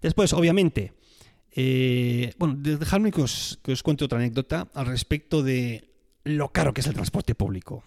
Después, 0.00 0.32
obviamente, 0.32 0.94
eh, 1.52 2.32
bueno, 2.38 2.54
dejadme 2.56 3.12
que 3.12 3.22
os, 3.22 3.58
que 3.62 3.72
os 3.72 3.82
cuente 3.82 4.04
otra 4.04 4.18
anécdota 4.18 4.68
al 4.72 4.86
respecto 4.86 5.42
de 5.42 5.90
lo 6.24 6.48
caro 6.52 6.72
que 6.72 6.80
es 6.80 6.86
el 6.86 6.94
transporte 6.94 7.34
público. 7.34 7.84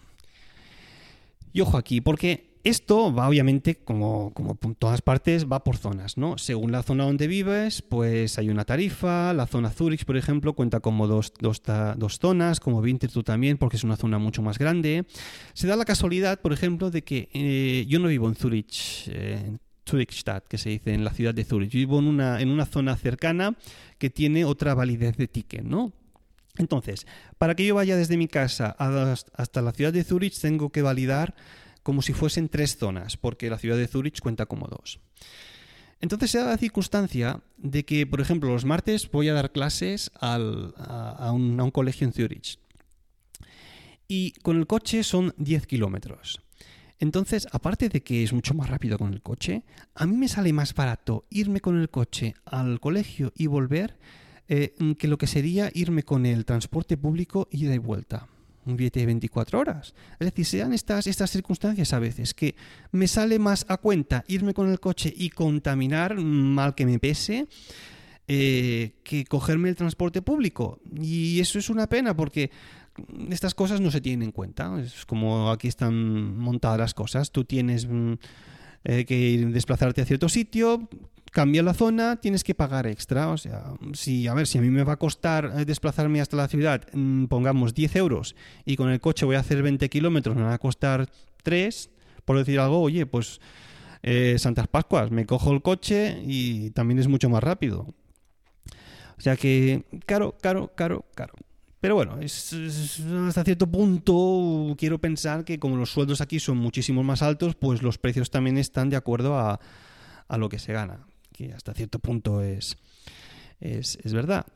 Y 1.52 1.60
ojo 1.60 1.76
aquí, 1.76 2.00
porque 2.00 2.53
esto 2.64 3.14
va 3.14 3.28
obviamente, 3.28 3.76
como, 3.76 4.32
como 4.32 4.56
todas 4.78 5.02
partes, 5.02 5.46
va 5.46 5.62
por 5.62 5.76
zonas, 5.76 6.16
¿no? 6.16 6.38
Según 6.38 6.72
la 6.72 6.82
zona 6.82 7.04
donde 7.04 7.26
vives, 7.26 7.82
pues 7.82 8.38
hay 8.38 8.48
una 8.48 8.64
tarifa. 8.64 9.34
La 9.34 9.46
zona 9.46 9.70
Zurich, 9.70 10.06
por 10.06 10.16
ejemplo, 10.16 10.54
cuenta 10.54 10.80
como 10.80 11.06
dos, 11.06 11.34
dos, 11.38 11.62
dos 11.96 12.18
zonas, 12.18 12.60
como 12.60 12.78
Winterthur 12.78 13.22
también, 13.22 13.58
porque 13.58 13.76
es 13.76 13.84
una 13.84 13.96
zona 13.96 14.18
mucho 14.18 14.40
más 14.40 14.58
grande. 14.58 15.04
Se 15.52 15.66
da 15.66 15.76
la 15.76 15.84
casualidad, 15.84 16.40
por 16.40 16.54
ejemplo, 16.54 16.90
de 16.90 17.04
que 17.04 17.28
eh, 17.34 17.84
yo 17.86 17.98
no 17.98 18.08
vivo 18.08 18.28
en 18.28 18.34
Zurich, 18.34 19.08
eh, 19.08 19.58
Zurichstadt, 19.86 20.48
que 20.48 20.56
se 20.56 20.70
dice 20.70 20.94
en 20.94 21.04
la 21.04 21.12
ciudad 21.12 21.34
de 21.34 21.44
Zurich. 21.44 21.70
Vivo 21.70 21.98
en 21.98 22.06
una, 22.06 22.40
en 22.40 22.48
una 22.48 22.64
zona 22.64 22.96
cercana 22.96 23.56
que 23.98 24.08
tiene 24.08 24.46
otra 24.46 24.74
validez 24.74 25.18
de 25.18 25.28
ticket, 25.28 25.64
¿no? 25.64 25.92
Entonces, 26.56 27.06
para 27.36 27.54
que 27.54 27.66
yo 27.66 27.74
vaya 27.74 27.96
desde 27.96 28.16
mi 28.16 28.28
casa 28.28 28.70
hasta 28.70 29.60
la 29.60 29.72
ciudad 29.72 29.92
de 29.92 30.04
Zurich, 30.04 30.40
tengo 30.40 30.70
que 30.70 30.82
validar 30.82 31.34
como 31.84 32.02
si 32.02 32.14
fuesen 32.14 32.48
tres 32.48 32.76
zonas, 32.76 33.16
porque 33.16 33.50
la 33.50 33.58
ciudad 33.58 33.76
de 33.76 33.86
Zurich 33.86 34.18
cuenta 34.20 34.46
como 34.46 34.66
dos. 34.66 34.98
Entonces 36.00 36.32
se 36.32 36.38
da 36.38 36.46
la 36.46 36.58
circunstancia 36.58 37.40
de 37.58 37.84
que, 37.84 38.06
por 38.06 38.20
ejemplo, 38.20 38.50
los 38.50 38.64
martes 38.64 39.08
voy 39.10 39.28
a 39.28 39.34
dar 39.34 39.52
clases 39.52 40.10
a, 40.18 41.30
un, 41.32 41.70
colegio 41.70 42.06
en 42.06 42.12
Zurich. 42.12 42.58
Y 44.08 44.32
con 44.42 44.56
el 44.56 44.66
coche 44.66 45.04
son 45.04 45.34
10 45.36 45.66
kilómetros. 45.66 46.40
Entonces, 46.98 47.46
aparte 47.52 47.88
de 47.90 48.02
que 48.02 48.22
es 48.22 48.32
mucho 48.32 48.54
más 48.54 48.70
rápido 48.70 48.98
con 48.98 49.12
el 49.12 49.22
coche, 49.22 49.62
a 49.94 50.06
mí 50.06 50.16
me 50.16 50.28
sale 50.28 50.52
más 50.52 50.74
barato 50.74 51.26
irme 51.28 51.60
con 51.60 51.78
el 51.78 51.90
coche 51.90 52.34
al 52.46 52.80
colegio 52.80 53.32
y 53.36 53.46
volver 53.46 53.98
eh, 54.48 54.74
que 54.98 55.08
lo 55.08 55.18
que 55.18 55.26
sería 55.26 55.70
irme 55.74 56.02
con 56.02 56.24
el 56.24 56.46
transporte 56.46 56.96
público 56.96 57.48
ida 57.50 57.74
y 57.74 57.78
vuelta 57.78 58.28
un 58.66 58.76
billete 58.76 59.00
de 59.00 59.06
24 59.06 59.58
horas. 59.58 59.94
Es 60.18 60.26
decir, 60.26 60.44
sean 60.44 60.72
estas, 60.72 61.06
estas 61.06 61.30
circunstancias 61.30 61.92
a 61.92 61.98
veces 61.98 62.34
que 62.34 62.54
me 62.92 63.08
sale 63.08 63.38
más 63.38 63.66
a 63.68 63.76
cuenta 63.76 64.24
irme 64.28 64.54
con 64.54 64.70
el 64.70 64.80
coche 64.80 65.12
y 65.14 65.30
contaminar 65.30 66.16
mal 66.16 66.74
que 66.74 66.86
me 66.86 66.98
pese 66.98 67.46
eh, 68.26 68.94
que 69.02 69.26
cogerme 69.26 69.68
el 69.68 69.76
transporte 69.76 70.22
público. 70.22 70.80
Y 70.98 71.40
eso 71.40 71.58
es 71.58 71.68
una 71.68 71.86
pena 71.88 72.16
porque 72.16 72.50
estas 73.30 73.54
cosas 73.54 73.80
no 73.80 73.90
se 73.90 74.00
tienen 74.00 74.22
en 74.28 74.32
cuenta. 74.32 74.80
Es 74.80 75.04
como 75.04 75.50
aquí 75.50 75.68
están 75.68 76.38
montadas 76.38 76.78
las 76.78 76.94
cosas. 76.94 77.30
Tú 77.32 77.44
tienes 77.44 77.86
mm, 77.86 78.14
eh, 78.84 79.04
que 79.04 79.46
desplazarte 79.50 80.00
a 80.00 80.06
cierto 80.06 80.28
sitio, 80.28 80.88
cambia 81.34 81.64
la 81.64 81.74
zona, 81.74 82.14
tienes 82.14 82.44
que 82.44 82.54
pagar 82.54 82.86
extra. 82.86 83.28
O 83.28 83.36
sea, 83.36 83.74
si, 83.92 84.28
a 84.28 84.34
ver, 84.34 84.46
si 84.46 84.58
a 84.58 84.60
mí 84.60 84.70
me 84.70 84.84
va 84.84 84.92
a 84.94 84.98
costar 84.98 85.52
eh, 85.56 85.64
desplazarme 85.64 86.20
hasta 86.20 86.36
la 86.36 86.46
ciudad, 86.46 86.86
mm, 86.92 87.24
pongamos 87.24 87.74
10 87.74 87.96
euros, 87.96 88.36
y 88.64 88.76
con 88.76 88.88
el 88.88 89.00
coche 89.00 89.26
voy 89.26 89.34
a 89.34 89.40
hacer 89.40 89.60
20 89.60 89.90
kilómetros, 89.90 90.36
me 90.36 90.42
va 90.42 90.54
a 90.54 90.58
costar 90.58 91.08
3, 91.42 91.90
por 92.24 92.38
decir 92.38 92.60
algo, 92.60 92.80
oye, 92.80 93.04
pues 93.04 93.40
eh, 94.04 94.36
Santas 94.38 94.68
Pascuas, 94.68 95.10
me 95.10 95.26
cojo 95.26 95.52
el 95.52 95.60
coche 95.60 96.22
y 96.24 96.70
también 96.70 97.00
es 97.00 97.08
mucho 97.08 97.28
más 97.28 97.42
rápido. 97.42 97.92
O 99.18 99.20
sea 99.20 99.36
que, 99.36 99.84
caro, 100.06 100.36
caro, 100.40 100.72
caro, 100.76 101.04
caro. 101.16 101.34
Pero 101.80 101.96
bueno, 101.96 102.18
hasta 103.26 103.44
cierto 103.44 103.66
punto 103.66 104.74
quiero 104.78 105.00
pensar 105.00 105.44
que 105.44 105.58
como 105.58 105.76
los 105.76 105.90
sueldos 105.90 106.20
aquí 106.20 106.38
son 106.38 106.58
muchísimo 106.58 107.02
más 107.02 107.22
altos, 107.22 107.56
pues 107.56 107.82
los 107.82 107.98
precios 107.98 108.30
también 108.30 108.56
están 108.56 108.88
de 108.88 108.96
acuerdo 108.96 109.36
a, 109.36 109.58
a 110.28 110.38
lo 110.38 110.48
que 110.48 110.60
se 110.60 110.72
gana 110.72 111.04
que 111.34 111.52
hasta 111.52 111.74
cierto 111.74 111.98
punto 111.98 112.40
es, 112.42 112.76
es, 113.60 114.12
verdad. 114.12 114.46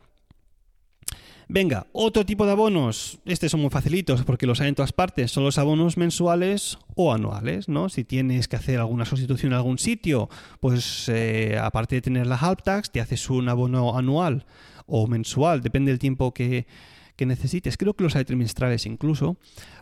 Venga, 1.49 1.87
otro 1.93 2.25
tipo 2.25 2.47
de 2.47 2.53
abonos. 2.53 3.19
Estos 3.25 3.51
son 3.51 3.61
muy 3.61 3.71
facilitos 3.71 4.23
porque 4.23 4.47
los 4.47 4.61
hay 4.61 4.69
en 4.69 4.75
todas 4.75 4.93
partes. 4.93 5.33
Son 5.33 5.45
los 5.45 5.59
abonos 5.59 5.97
mensuales 5.97 6.79
o 6.95 7.13
anuales, 7.13 7.69
¿no? 7.69 7.89
Si 7.89 8.05
tienes 8.05 8.47
que 8.49 8.57
hacer 8.57 8.79
alguna 8.79 9.05
sustitución 9.05 9.53
en 9.53 9.57
algún 9.57 9.79
sitio, 9.79 10.29
pues 10.61 11.09
eh, 11.09 11.59
aparte 11.61 11.97
de 11.97 12.03
tener 12.03 12.27
la 12.27 12.37
half 12.37 12.63
tax, 12.63 12.93
te 12.93 13.01
haces 13.01 13.29
un 13.29 13.49
abono 13.49 13.97
anual 13.97 14.47
o 14.87 15.07
mensual, 15.07 15.63
depende 15.63 15.91
del 15.91 15.99
tiempo 15.99 16.33
que, 16.33 16.67
que 17.19 17.27
necesites, 17.27 17.77
creo 17.77 17.95
que 17.95 18.05
los 18.05 18.15
hay 18.15 18.25
trimestrales 18.25 18.87
incluso, 18.87 19.37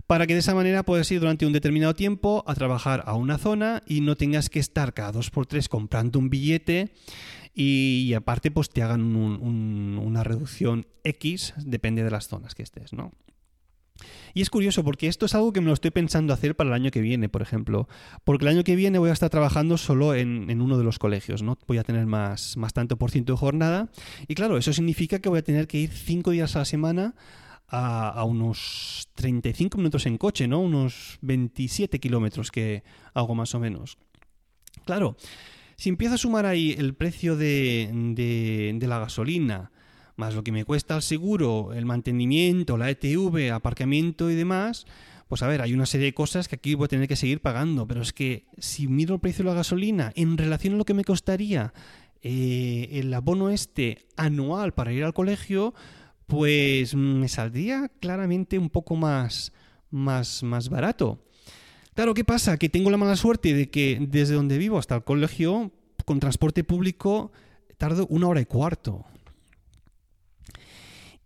para 0.07 0.27
que 0.27 0.33
de 0.33 0.41
esa 0.41 0.55
manera 0.55 0.85
puedas 0.85 1.13
ir 1.13 1.21
durante 1.21 1.45
un 1.45 1.53
determinado 1.53 1.95
tiempo 1.95 2.43
a 2.47 2.55
trabajar 2.55 3.03
a 3.05 3.13
una 3.13 3.37
zona 3.37 3.83
y 3.87 4.01
no 4.01 4.17
tengas 4.17 4.49
que 4.49 4.59
estar 4.59 4.95
cada 4.95 5.13
dos 5.13 5.31
por 5.31 5.47
tres 5.47 5.69
comprando 5.69 6.19
un 6.19 6.31
billete 6.31 6.95
y, 7.55 8.13
aparte 8.15 8.51
pues 8.51 8.71
te 8.71 8.83
hagan 8.83 9.15
una 9.15 10.25
reducción 10.25 10.87
X, 11.05 11.53
depende 11.59 12.03
de 12.03 12.11
las 12.11 12.27
zonas 12.27 12.55
que 12.55 12.63
estés, 12.63 12.95
¿no? 12.95 13.13
Y 14.35 14.43
es 14.43 14.51
curioso 14.51 14.85
porque 14.85 15.09
esto 15.09 15.27
es 15.27 15.35
algo 15.35 15.53
que 15.53 15.61
me 15.61 15.69
lo 15.69 15.73
estoy 15.73 15.91
pensando 15.91 16.33
hacer 16.33 16.55
para 16.57 16.69
el 16.69 16.75
año 16.75 16.91
que 16.91 17.01
viene, 17.01 17.29
por 17.29 17.43
ejemplo. 17.43 17.89
Porque 18.25 18.45
el 18.45 18.51
año 18.51 18.65
que 18.65 18.77
viene 18.77 18.99
voy 18.99 19.11
a 19.11 19.13
estar 19.13 19.31
trabajando 19.31 19.79
solo 19.79 20.15
en, 20.15 20.61
uno 20.61 20.79
de 20.79 20.85
los 20.85 20.99
colegios, 20.99 21.43
¿no? 21.43 21.59
Voy 21.67 21.79
a 21.79 21.85
tener 21.85 22.07
más, 22.07 22.57
más 22.57 22.73
tanto 22.73 22.97
por 22.97 23.11
ciento 23.11 23.33
de 23.33 23.39
jornada. 23.39 23.89
Y 24.29 24.35
claro, 24.35 24.59
eso 24.59 24.73
significa 24.73 25.19
que 25.19 25.29
voy 25.29 25.39
a 25.39 25.45
tener 25.45 25.67
que 25.67 25.79
ir 25.79 25.91
cinco 25.91 26.31
días 26.31 26.57
a 26.57 26.61
la 26.61 26.65
semana 26.65 27.15
a, 27.69 28.09
a, 28.09 28.25
unos 28.25 29.09
35 29.15 29.79
minutos 29.79 30.07
en 30.07 30.19
coche, 30.19 30.47
¿no? 30.47 30.61
Unos 30.61 31.19
27 31.23 31.99
kilómetros 31.99 32.51
que 32.51 32.85
hago 33.15 33.35
más 33.35 33.55
o 33.55 33.61
menos. 33.61 33.99
Claro, 34.85 35.17
si 35.77 35.91
empiezo 35.91 36.15
a 36.15 36.19
sumar 36.19 36.47
ahí 36.47 36.75
el 36.79 36.95
precio 36.95 37.37
de, 37.37 37.91
de, 38.15 38.73
de 38.75 38.87
la 38.87 38.99
gasolina, 38.99 39.71
más 40.17 40.35
lo 40.35 40.43
que 40.43 40.53
me 40.53 40.65
cuesta 40.65 40.97
el 40.97 41.03
seguro, 41.03 41.73
el 41.75 41.85
mantenimiento, 41.87 42.77
la 42.77 42.91
ETV, 42.91 43.53
aparcamiento 43.53 44.31
y 44.31 44.35
demás, 44.35 44.87
pues 45.29 45.43
a 45.43 45.49
ver, 45.49 45.61
hay 45.61 45.75
una 45.75 45.87
serie 45.87 46.07
de 46.07 46.15
cosas 46.15 46.49
que 46.49 46.57
aquí 46.57 46.75
voy 46.75 46.87
a 46.87 46.89
tener 46.89 47.09
que 47.09 47.17
seguir 47.17 47.41
pagando, 47.41 47.87
pero 47.87 48.03
es 48.03 48.13
que 48.13 48.47
si 48.59 48.87
miro 48.89 49.15
el 49.15 49.21
precio 49.21 49.45
de 49.45 49.51
la 49.51 49.57
gasolina 49.57 50.13
en 50.15 50.39
relación 50.39 50.75
a 50.75 50.77
lo 50.77 50.85
que 50.85 50.95
me 50.95 51.05
costaría 51.05 51.73
eh, 52.23 52.89
el 52.93 53.13
abono 53.13 53.51
este 53.51 54.07
anual 54.17 54.73
para 54.73 54.93
ir 54.93 55.05
al 55.05 55.15
colegio, 55.15 55.75
pues 56.27 56.95
me 56.95 57.29
saldría 57.29 57.91
claramente 58.01 58.59
un 58.59 58.71
poco 58.71 58.97
más, 58.97 59.53
más, 59.91 60.43
más 60.43 60.69
barato. 60.69 61.19
Claro, 61.95 62.15
¿qué 62.15 62.25
pasa? 62.25 62.57
Que 62.57 62.69
tengo 62.69 62.91
la 62.91 62.97
mala 62.97 63.17
suerte 63.17 63.55
de 63.55 63.71
que 63.71 63.99
desde 64.01 64.35
donde 64.35 64.59
vivo 64.59 64.79
hasta 64.79 64.97
el 64.97 65.05
colegio, 65.05 65.73
con 66.05 66.21
transporte 66.21 66.63
público, 66.63 67.33
tardo 67.79 68.07
una 68.09 68.29
hora 68.29 68.41
y 68.41 68.47
cuarto. 68.47 69.07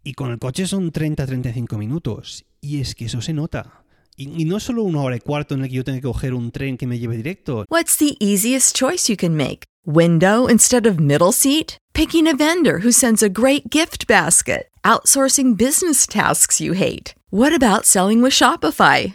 Y 0.03 0.15
con 0.15 0.31
el 0.31 0.39
coche 0.39 0.67
son 0.67 0.93
30-35 0.93 1.77
minutos. 1.77 2.45
Y 2.61 2.81
es 2.81 2.95
que 2.95 3.07
eso 3.07 3.21
se 3.21 3.33
nota. 3.33 3.85
Y, 4.17 4.45
no 4.45 4.61
solo 4.61 4.83
una 4.83 5.01
hora 5.01 5.17
y 5.17 5.21
cuarto 5.21 5.55
en 5.55 5.63
el 5.63 5.69
que 5.69 5.77
yo 5.77 5.85
tengo 5.85 5.97
que 5.97 6.03
coger 6.03 6.35
un 6.35 6.51
tren 6.51 6.77
que 6.77 6.87
me 6.87 6.99
lleve 6.99 7.17
directo. 7.17 7.65
What's 7.71 7.97
the 7.97 8.17
easiest 8.21 8.77
choice 8.77 9.09
you 9.09 9.17
can 9.17 9.35
make? 9.35 9.65
Window 9.87 10.47
instead 10.47 10.87
of 10.87 11.01
middle 11.01 11.33
seat? 11.33 11.79
Picking 11.95 12.29
a 12.29 12.37
vendor 12.37 12.81
who 12.85 12.93
sends 12.93 13.23
a 13.23 13.31
great 13.31 13.71
gift 13.71 14.07
basket? 14.07 14.69
Outsourcing 14.85 15.57
business 15.57 16.07
tasks 16.07 16.61
you 16.61 16.75
hate? 16.75 17.15
What 17.31 17.55
about 17.55 17.87
selling 17.87 18.21
with 18.21 18.35
Shopify? 18.35 19.15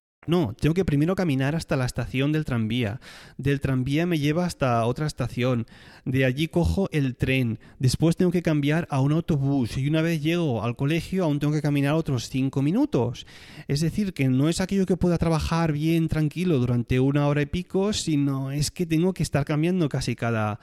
No, 0.27 0.53
tengo 0.53 0.75
que 0.75 0.85
primero 0.85 1.15
caminar 1.15 1.55
hasta 1.55 1.75
la 1.75 1.85
estación 1.85 2.31
del 2.31 2.45
tranvía. 2.45 3.01
Del 3.37 3.59
tranvía 3.59 4.05
me 4.05 4.19
lleva 4.19 4.45
hasta 4.45 4.85
otra 4.85 5.07
estación. 5.07 5.65
De 6.05 6.25
allí 6.25 6.47
cojo 6.47 6.87
el 6.91 7.15
tren. 7.15 7.57
Después 7.79 8.17
tengo 8.17 8.29
que 8.29 8.43
cambiar 8.43 8.87
a 8.91 9.01
un 9.01 9.13
autobús. 9.13 9.79
Y 9.79 9.87
una 9.87 10.03
vez 10.03 10.21
llego 10.21 10.63
al 10.63 10.75
colegio 10.75 11.23
aún 11.23 11.39
tengo 11.39 11.53
que 11.53 11.63
caminar 11.63 11.95
otros 11.95 12.29
cinco 12.29 12.61
minutos. 12.61 13.25
Es 13.67 13.79
decir, 13.81 14.13
que 14.13 14.29
no 14.29 14.47
es 14.47 14.61
aquello 14.61 14.85
que 14.85 14.95
pueda 14.95 15.17
trabajar 15.17 15.71
bien 15.71 16.07
tranquilo 16.07 16.59
durante 16.59 16.99
una 16.99 17.25
hora 17.25 17.41
y 17.41 17.47
pico, 17.47 17.91
sino 17.91 18.51
es 18.51 18.69
que 18.69 18.85
tengo 18.85 19.15
que 19.15 19.23
estar 19.23 19.43
cambiando 19.43 19.89
casi 19.89 20.15
cada 20.15 20.59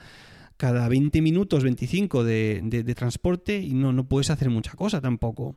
cada 0.55 0.89
20 0.89 1.21
minutos, 1.21 1.63
25 1.63 2.23
de, 2.25 2.61
de, 2.63 2.83
de 2.83 2.95
transporte 2.95 3.61
y 3.61 3.73
no, 3.73 3.93
no 3.93 4.07
puedes 4.07 4.29
hacer 4.29 4.49
mucha 4.49 4.71
cosa 4.73 4.99
tampoco. 5.01 5.55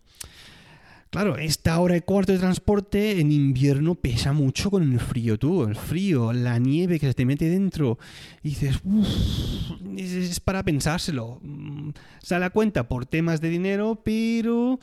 Claro, 1.13 1.37
esta 1.37 1.79
hora 1.79 1.95
y 1.95 2.01
cuarto 2.01 2.33
de 2.33 2.39
transporte 2.39 3.21
en 3.21 3.33
invierno 3.33 3.95
pesa 3.97 4.33
mucho 4.33 4.71
con 4.71 4.95
el 4.95 4.99
frío, 4.99 5.39
tú. 5.39 5.65
El 5.65 5.77
frío, 5.77 6.33
la 6.33 6.59
nieve 6.59 6.99
que 6.99 7.07
se 7.07 7.13
te 7.13 7.27
mete 7.27 7.51
dentro. 7.51 7.99
Y 8.43 8.49
dices, 8.49 8.81
uff, 8.83 9.07
es, 9.95 10.41
para 10.41 10.63
pensárselo. 10.63 11.39
Mm, 11.43 11.91
sale 12.23 12.47
a 12.47 12.51
cuenta 12.51 12.89
por 12.89 13.05
temas 13.05 13.43
de 13.43 13.51
dinero, 13.51 14.01
pero 14.03 14.81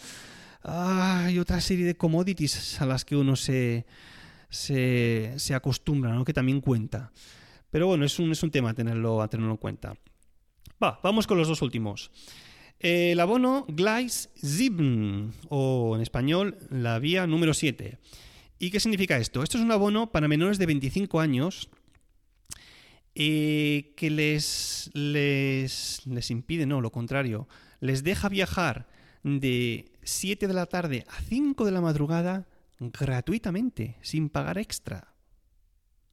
hay 0.62 1.40
otra 1.40 1.60
serie 1.62 1.88
de 1.88 1.98
commodities 1.98 2.80
a 2.80 2.86
las 2.86 3.06
que 3.06 3.16
uno 3.16 3.36
se, 3.36 3.88
se, 4.52 5.34
se 5.36 5.56
acostumbra, 5.56 6.14
¿no? 6.14 6.26
Que 6.26 6.34
también 6.34 6.62
cuenta. 6.62 7.12
Pero 7.72 7.88
bueno, 7.88 8.06
es 8.06 8.20
un, 8.20 8.32
es 8.32 8.44
un 8.44 8.52
tema 8.52 8.76
tenerlo, 8.76 9.24
a 9.24 9.30
tenerlo 9.30 9.54
en 9.54 9.58
cuenta. 9.58 9.96
Va, 10.82 11.00
vamos 11.02 11.26
con 11.26 11.40
los 11.40 11.48
dos 11.48 11.64
últimos. 11.64 12.12
El 12.80 13.20
abono 13.20 13.66
Gleis 13.68 14.30
7, 14.36 15.32
o 15.50 15.96
en 15.96 16.02
español, 16.02 16.58
la 16.70 16.98
vía 17.00 17.28
número 17.28 17.54
7. 17.54 17.98
¿Y 18.58 18.72
qué 18.72 18.80
significa 18.80 19.18
esto? 19.18 19.44
Esto 19.44 19.58
es 19.58 19.64
un 19.64 19.72
abono 19.72 20.12
para 20.12 20.30
menores 20.30 20.58
de 20.60 20.66
25 20.66 21.20
años 21.20 21.70
eh, 23.16 23.94
que 23.98 24.10
les, 24.10 24.90
les, 24.94 26.08
les 26.08 26.32
impide, 26.32 26.66
no, 26.66 26.80
lo 26.80 26.92
contrario, 26.92 27.50
les 27.82 28.04
deja 28.04 28.30
viajar 28.30 28.88
de 29.24 29.92
7 30.04 30.48
de 30.48 30.54
la 30.54 30.66
tarde 30.66 31.04
a 31.10 31.22
5 31.22 31.66
de 31.66 31.72
la 31.72 31.82
madrugada 31.82 32.48
gratuitamente, 32.80 33.98
sin 34.02 34.30
pagar 34.30 34.58
extra. 34.58 35.14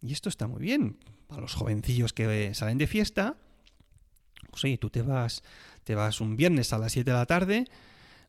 Y 0.02 0.12
esto 0.12 0.29
está 0.29 0.48
muy 0.48 0.62
bien. 0.62 0.98
Para 1.29 1.42
los 1.42 1.55
jovencillos 1.55 2.12
que 2.12 2.55
salen 2.55 2.79
de 2.79 2.88
fiesta, 2.88 3.37
pues 4.50 4.64
oye, 4.64 4.79
tú 4.79 4.90
te 4.90 5.02
vas 5.02 5.42
te 5.87 5.94
vas 5.94 6.20
un 6.20 6.37
viernes 6.37 6.72
a 6.72 6.79
las 6.79 6.92
7 6.92 7.09
de 7.09 7.16
la 7.16 7.27
tarde 7.27 7.64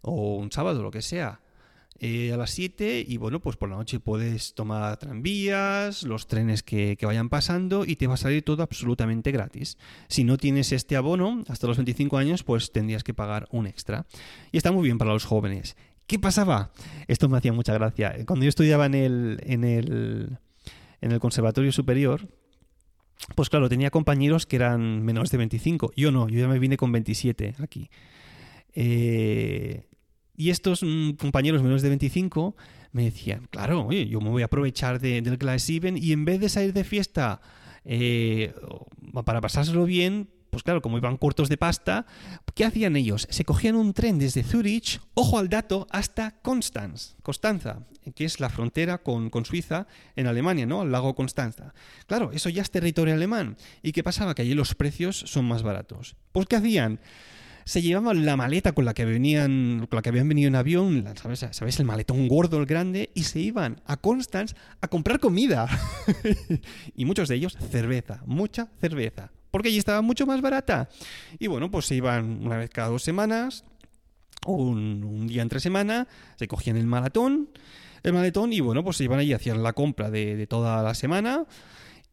o 0.03 0.35
un 0.35 0.51
sábado, 0.51 0.83
lo 0.83 0.91
que 0.91 1.01
sea, 1.01 1.41
eh, 1.99 2.31
a 2.31 2.37
las 2.37 2.51
7 2.51 3.03
y 3.07 3.17
bueno, 3.17 3.39
pues 3.39 3.57
por 3.57 3.67
la 3.67 3.77
noche 3.77 3.99
puedes 3.99 4.53
tomar 4.53 4.97
tranvías, 4.97 6.03
los 6.03 6.27
trenes 6.27 6.61
que, 6.61 6.95
que, 6.97 7.07
vayan 7.07 7.29
pasando 7.29 7.83
y 7.83 7.95
te 7.95 8.05
va 8.05 8.13
a 8.13 8.17
salir 8.17 8.45
todo 8.45 8.61
absolutamente 8.61 9.31
gratis. 9.31 9.79
Si 10.07 10.23
no 10.23 10.37
tienes 10.37 10.71
este 10.71 10.95
abono 10.95 11.43
hasta 11.47 11.65
los 11.65 11.77
25 11.77 12.17
años, 12.19 12.43
pues 12.43 12.71
tendrías 12.71 13.03
que 13.03 13.15
pagar 13.15 13.47
un 13.49 13.65
extra. 13.65 14.05
Y 14.51 14.57
está 14.57 14.71
muy 14.71 14.83
bien 14.83 14.99
para 14.99 15.11
los 15.11 15.25
jóvenes. 15.25 15.75
¿Qué 16.05 16.19
pasaba? 16.19 16.71
Esto 17.07 17.27
me 17.27 17.39
hacía 17.39 17.53
mucha 17.53 17.73
gracia. 17.73 18.15
Cuando 18.27 18.45
yo 18.45 18.49
estudiaba 18.49 18.85
en 18.85 18.93
el, 18.93 19.41
en 19.43 19.63
el, 19.63 20.37
en 21.01 21.11
el 21.11 21.19
Conservatorio 21.19 21.71
Superior, 21.71 22.29
pues 23.35 23.49
claro, 23.49 23.69
tenía 23.69 23.89
compañeros 23.89 24.45
que 24.45 24.55
eran 24.55 25.03
menores 25.03 25.31
de 25.31 25.37
25. 25.37 25.91
Yo 25.95 26.11
no, 26.11 26.29
yo 26.29 26.39
ya 26.39 26.47
me 26.47 26.59
vine 26.59 26.77
con 26.77 26.91
27 26.91 27.55
aquí. 27.59 27.89
Eh, 28.73 29.85
y 30.35 30.51
estos 30.51 30.83
mm, 30.83 31.11
compañeros 31.11 31.61
menores 31.61 31.81
de 31.81 31.89
25 31.89 32.55
me 32.91 33.05
decían, 33.05 33.47
claro, 33.49 33.85
oye, 33.85 34.07
yo 34.07 34.21
me 34.21 34.29
voy 34.29 34.43
a 34.43 34.45
aprovechar 34.45 34.99
de, 34.99 35.21
del 35.21 35.37
Class 35.37 35.63
7 35.63 35.95
y 35.97 36.13
en 36.13 36.25
vez 36.25 36.39
de 36.39 36.49
salir 36.49 36.73
de 36.73 36.83
fiesta 36.83 37.41
eh, 37.85 38.53
para 39.25 39.41
pasárselo 39.41 39.85
bien, 39.85 40.29
pues 40.57 40.63
claro, 40.63 40.81
como 40.81 40.97
iban 40.97 41.17
cortos 41.17 41.49
de 41.49 41.57
pasta, 41.57 42.07
¿qué 42.55 42.65
hacían 42.65 42.95
ellos? 42.95 43.27
Se 43.29 43.45
cogían 43.45 43.75
un 43.75 43.93
tren 43.93 44.17
desde 44.17 44.41
Zurich, 44.41 44.99
ojo 45.13 45.37
al 45.37 45.49
dato, 45.49 45.85
hasta 45.91 46.31
Constanz, 46.41 47.13
Constanza, 47.21 47.85
que 48.15 48.25
es 48.25 48.39
la 48.39 48.49
frontera 48.49 48.97
con, 48.97 49.29
con, 49.29 49.45
Suiza 49.45 49.85
en 50.15 50.25
Alemania, 50.25 50.65
¿no? 50.65 50.81
Al 50.81 50.91
lago 50.91 51.13
Constanza. 51.13 51.75
Claro, 52.07 52.31
eso 52.33 52.49
ya 52.49 52.63
es 52.63 52.71
territorio 52.71 53.13
alemán. 53.13 53.55
¿Y 53.83 53.91
qué 53.91 54.01
pasaba? 54.01 54.33
Que 54.33 54.41
allí 54.41 54.55
los 54.55 54.73
precios 54.73 55.15
son 55.27 55.45
más 55.45 55.61
baratos. 55.61 56.15
Pues 56.31 56.47
¿qué 56.47 56.55
hacían? 56.55 56.99
se 57.65 57.83
llevaban 57.83 58.25
la 58.25 58.35
maleta 58.35 58.71
con 58.71 58.85
la 58.85 58.95
que 58.95 59.05
venían, 59.05 59.85
con 59.87 59.97
la 59.97 60.01
que 60.01 60.09
habían 60.09 60.27
venido 60.27 60.47
en 60.47 60.55
avión, 60.55 61.05
¿sabes? 61.21 61.45
¿sabes? 61.51 61.79
El 61.79 61.85
maletón 61.85 62.27
gordo, 62.29 62.57
el 62.57 62.65
grande, 62.65 63.11
y 63.13 63.25
se 63.25 63.41
iban 63.41 63.81
a 63.85 63.97
Constance 63.97 64.55
a 64.81 64.87
comprar 64.87 65.19
comida. 65.19 65.67
y 66.95 67.05
muchos 67.05 67.27
de 67.27 67.35
ellos 67.35 67.55
cerveza, 67.69 68.23
mucha 68.25 68.69
cerveza 68.79 69.31
porque 69.57 69.69
allí 69.69 69.79
estaba 69.79 70.03
mucho 70.03 70.27
más 70.27 70.39
barata. 70.39 70.87
Y 71.39 71.47
bueno, 71.47 71.71
pues 71.71 71.87
se 71.87 71.95
iban 71.95 72.45
una 72.45 72.57
vez 72.57 72.69
cada 72.69 72.89
dos 72.89 73.01
semanas, 73.01 73.65
un, 74.45 75.03
un 75.03 75.25
día 75.25 75.41
entre 75.41 75.59
semana, 75.59 76.07
se 76.35 76.47
cogían 76.47 76.77
el 76.77 76.85
maratón, 76.85 77.49
el 78.03 78.13
maletón 78.13 78.53
y 78.53 78.59
bueno, 78.59 78.83
pues 78.83 78.97
se 78.97 79.05
iban 79.05 79.17
allí, 79.17 79.33
hacían 79.33 79.63
la 79.63 79.73
compra 79.73 80.11
de, 80.11 80.35
de 80.35 80.45
toda 80.45 80.83
la 80.83 80.93
semana. 80.93 81.45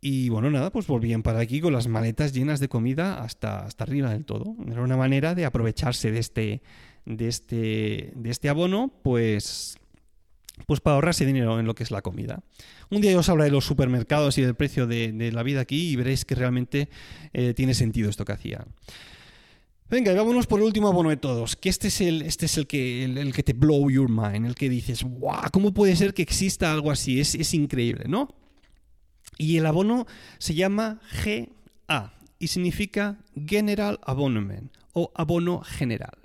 Y 0.00 0.30
bueno, 0.30 0.50
nada, 0.50 0.70
pues 0.70 0.87
volvían 0.87 1.22
para 1.22 1.40
aquí 1.40 1.61
con 1.61 1.74
las 1.74 1.87
maletas 1.87 2.33
llenas 2.33 2.61
de 2.61 2.68
comida 2.68 3.22
hasta, 3.22 3.66
hasta 3.66 3.85
arriba 3.85 4.09
del 4.09 4.24
todo. 4.24 4.57
Era 4.66 4.80
una 4.80 4.96
manera 4.96 5.35
de 5.35 5.44
aprovecharse 5.44 6.11
de 6.11 6.20
este, 6.20 6.62
de 7.04 7.28
este, 7.28 8.12
de 8.16 8.30
este 8.30 8.48
abono, 8.48 8.90
pues 9.02 9.76
pues 10.66 10.80
para 10.80 10.94
ahorrarse 10.94 11.26
dinero 11.26 11.58
en 11.58 11.66
lo 11.66 11.74
que 11.74 11.82
es 11.82 11.90
la 11.90 12.02
comida. 12.02 12.42
Un 12.90 13.00
día 13.00 13.12
yo 13.12 13.20
os 13.20 13.28
hablaré 13.28 13.50
de 13.50 13.54
los 13.54 13.64
supermercados 13.64 14.38
y 14.38 14.42
del 14.42 14.54
precio 14.54 14.86
de, 14.86 15.30
la 15.32 15.42
vida 15.42 15.60
aquí 15.60 15.90
y 15.90 15.96
veréis 15.96 16.24
que 16.24 16.34
realmente 16.34 16.88
eh, 17.32 17.54
tiene 17.54 17.74
sentido 17.74 18.08
esto 18.10 18.24
que 18.24 18.32
hacía. 18.32 18.64
Venga, 19.90 20.12
y 20.12 20.16
vámonos 20.16 20.46
por 20.46 20.60
el 20.60 20.66
último 20.66 20.88
abono 20.88 21.10
de 21.10 21.18
todos, 21.18 21.56
que 21.56 21.68
este 21.68 21.88
es 21.88 22.00
el, 22.00 22.22
este 22.22 22.46
es 22.46 22.56
el, 22.56 22.66
que, 22.66 23.04
el, 23.04 23.18
el 23.18 23.34
que 23.34 23.42
te 23.42 23.52
blow 23.52 23.90
your 23.90 24.08
mind, 24.08 24.46
el 24.46 24.54
que 24.54 24.68
dices, 24.70 25.04
¡guau! 25.04 25.42
¿Cómo 25.52 25.74
puede 25.74 25.94
ser 25.94 26.14
que 26.14 26.22
exista 26.22 26.72
algo 26.72 26.90
así? 26.90 27.20
Es, 27.20 27.34
es 27.34 27.52
increíble, 27.52 28.06
¿no? 28.08 28.34
Y 29.36 29.58
el 29.58 29.66
abono 29.66 30.06
se 30.38 30.54
llama 30.54 31.00
GA 31.24 32.14
y 32.38 32.48
significa 32.48 33.18
General 33.34 34.00
Abonnement 34.02 34.72
o 34.92 35.12
abono 35.14 35.60
general. 35.60 36.23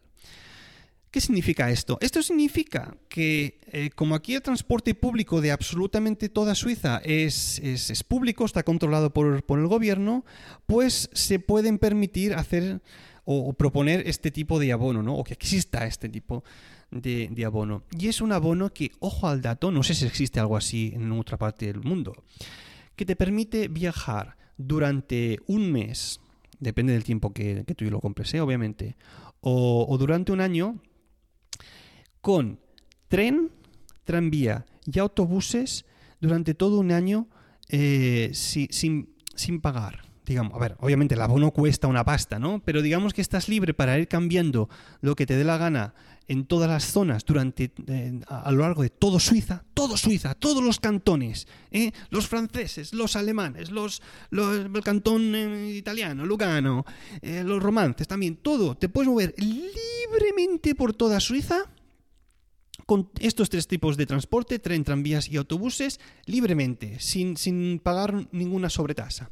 ¿Qué 1.12 1.22
significa 1.22 1.72
esto? 1.72 1.98
Esto 2.02 2.22
significa 2.22 2.96
que 3.08 3.60
eh, 3.72 3.90
como 3.96 4.14
aquí 4.14 4.36
el 4.36 4.44
transporte 4.44 4.94
público 4.94 5.42
de 5.42 5.52
absolutamente 5.52 6.30
toda 6.30 6.54
Suiza 6.54 7.02
es, 7.04 7.58
es, 7.60 8.04
público, 8.04 8.46
está 8.46 8.62
controlado 8.62 9.12
por, 9.12 9.44
por, 9.44 9.58
el 9.58 9.66
gobierno, 9.66 10.24
pues 10.68 11.10
se 11.14 11.40
pueden 11.40 11.80
permitir 11.80 12.36
hacer 12.36 12.82
o, 13.26 13.54
proponer 13.54 14.04
este 14.08 14.30
tipo 14.30 14.60
de 14.60 14.72
abono, 14.72 15.02
¿no? 15.02 15.16
O 15.16 15.24
que 15.24 15.34
exista 15.34 15.88
este 15.88 16.10
tipo 16.10 16.44
de, 16.92 17.44
abono. 17.44 17.84
Y 17.98 18.08
es 18.08 18.22
un 18.22 18.32
abono 18.32 18.72
que, 18.72 18.92
ojo 19.00 19.28
al 19.28 19.42
dato, 19.42 19.72
no 19.72 19.82
sé 19.82 19.96
si 19.96 20.06
existe 20.06 20.40
algo 20.40 20.58
así 20.58 20.92
en 20.96 21.12
otra 21.12 21.38
parte 21.38 21.66
del 21.66 21.82
mundo, 21.82 22.14
que 22.96 23.06
te 23.06 23.16
permite 23.16 23.68
viajar 23.68 24.38
durante 24.58 25.40
un 25.48 25.72
mes, 25.72 26.20
depende 26.60 26.94
del 26.94 27.04
tiempo 27.04 27.34
que, 27.34 27.64
tú 27.76 27.86
lo 27.86 28.00
compres, 28.00 28.32
¿eh? 28.36 28.42
obviamente, 28.42 28.96
o 29.42 29.96
durante 29.98 30.32
un 30.32 30.42
año 30.42 30.80
con 32.22 32.60
tren, 33.08 33.52
tranvía 34.04 34.66
y 34.86 35.00
autobuses 35.00 35.86
durante 36.20 36.54
todo 36.54 36.80
un 36.80 36.92
año 36.92 37.28
eh, 37.70 38.32
sin, 38.34 39.16
sin 39.36 39.62
pagar 39.62 40.10
digamos, 40.30 40.54
a 40.54 40.60
ver, 40.60 40.76
obviamente 40.80 41.16
el 41.16 41.22
abono 41.22 41.52
cuesta 41.52 41.88
una 41.88 42.06
pasta, 42.06 42.40
¿no? 42.40 42.62
Pero 42.64 42.82
digamos 42.82 43.14
que 43.14 43.22
estás 43.22 43.50
libre 43.50 43.74
para 43.74 43.98
ir 43.98 44.08
cambiando 44.08 44.70
lo 45.02 45.16
que 45.16 45.26
te 45.26 45.36
dé 45.36 45.44
la 45.44 45.58
gana 45.58 45.96
en 46.28 46.46
todas 46.46 46.70
las 46.70 46.84
zonas 46.86 47.26
durante 47.26 47.72
eh, 47.88 48.22
a 48.28 48.52
lo 48.52 48.60
largo 48.60 48.84
de 48.84 48.92
todo 48.92 49.20
Suiza, 49.20 49.66
todo 49.74 49.98
Suiza, 49.98 50.36
todos 50.36 50.64
los 50.64 50.80
cantones, 50.80 51.48
¿eh? 51.72 51.92
los 52.12 52.28
franceses, 52.28 52.94
los 52.94 53.16
alemanes, 53.16 53.72
los, 53.72 54.04
el 54.32 54.84
cantón 54.84 55.34
eh, 55.34 55.72
italiano, 55.72 56.24
Lugano, 56.26 56.86
los 57.24 57.64
romances 57.64 58.08
también, 58.08 58.36
todo, 58.36 58.76
te 58.76 58.88
puedes 58.88 59.10
mover 59.10 59.34
libremente 59.38 60.76
por 60.76 60.94
toda 60.94 61.20
Suiza 61.20 61.66
con 62.90 63.08
estos 63.20 63.52
tres 63.52 63.68
tipos 63.68 63.98
de 63.98 64.08
transporte, 64.08 64.58
tren, 64.58 64.84
tranvías 64.84 65.30
y 65.30 65.38
autobuses, 65.38 66.00
libremente, 66.26 67.00
sin, 67.00 67.38
sin 67.38 67.78
pagar 67.78 68.26
ninguna 68.32 68.72
sobretasa. 68.72 69.30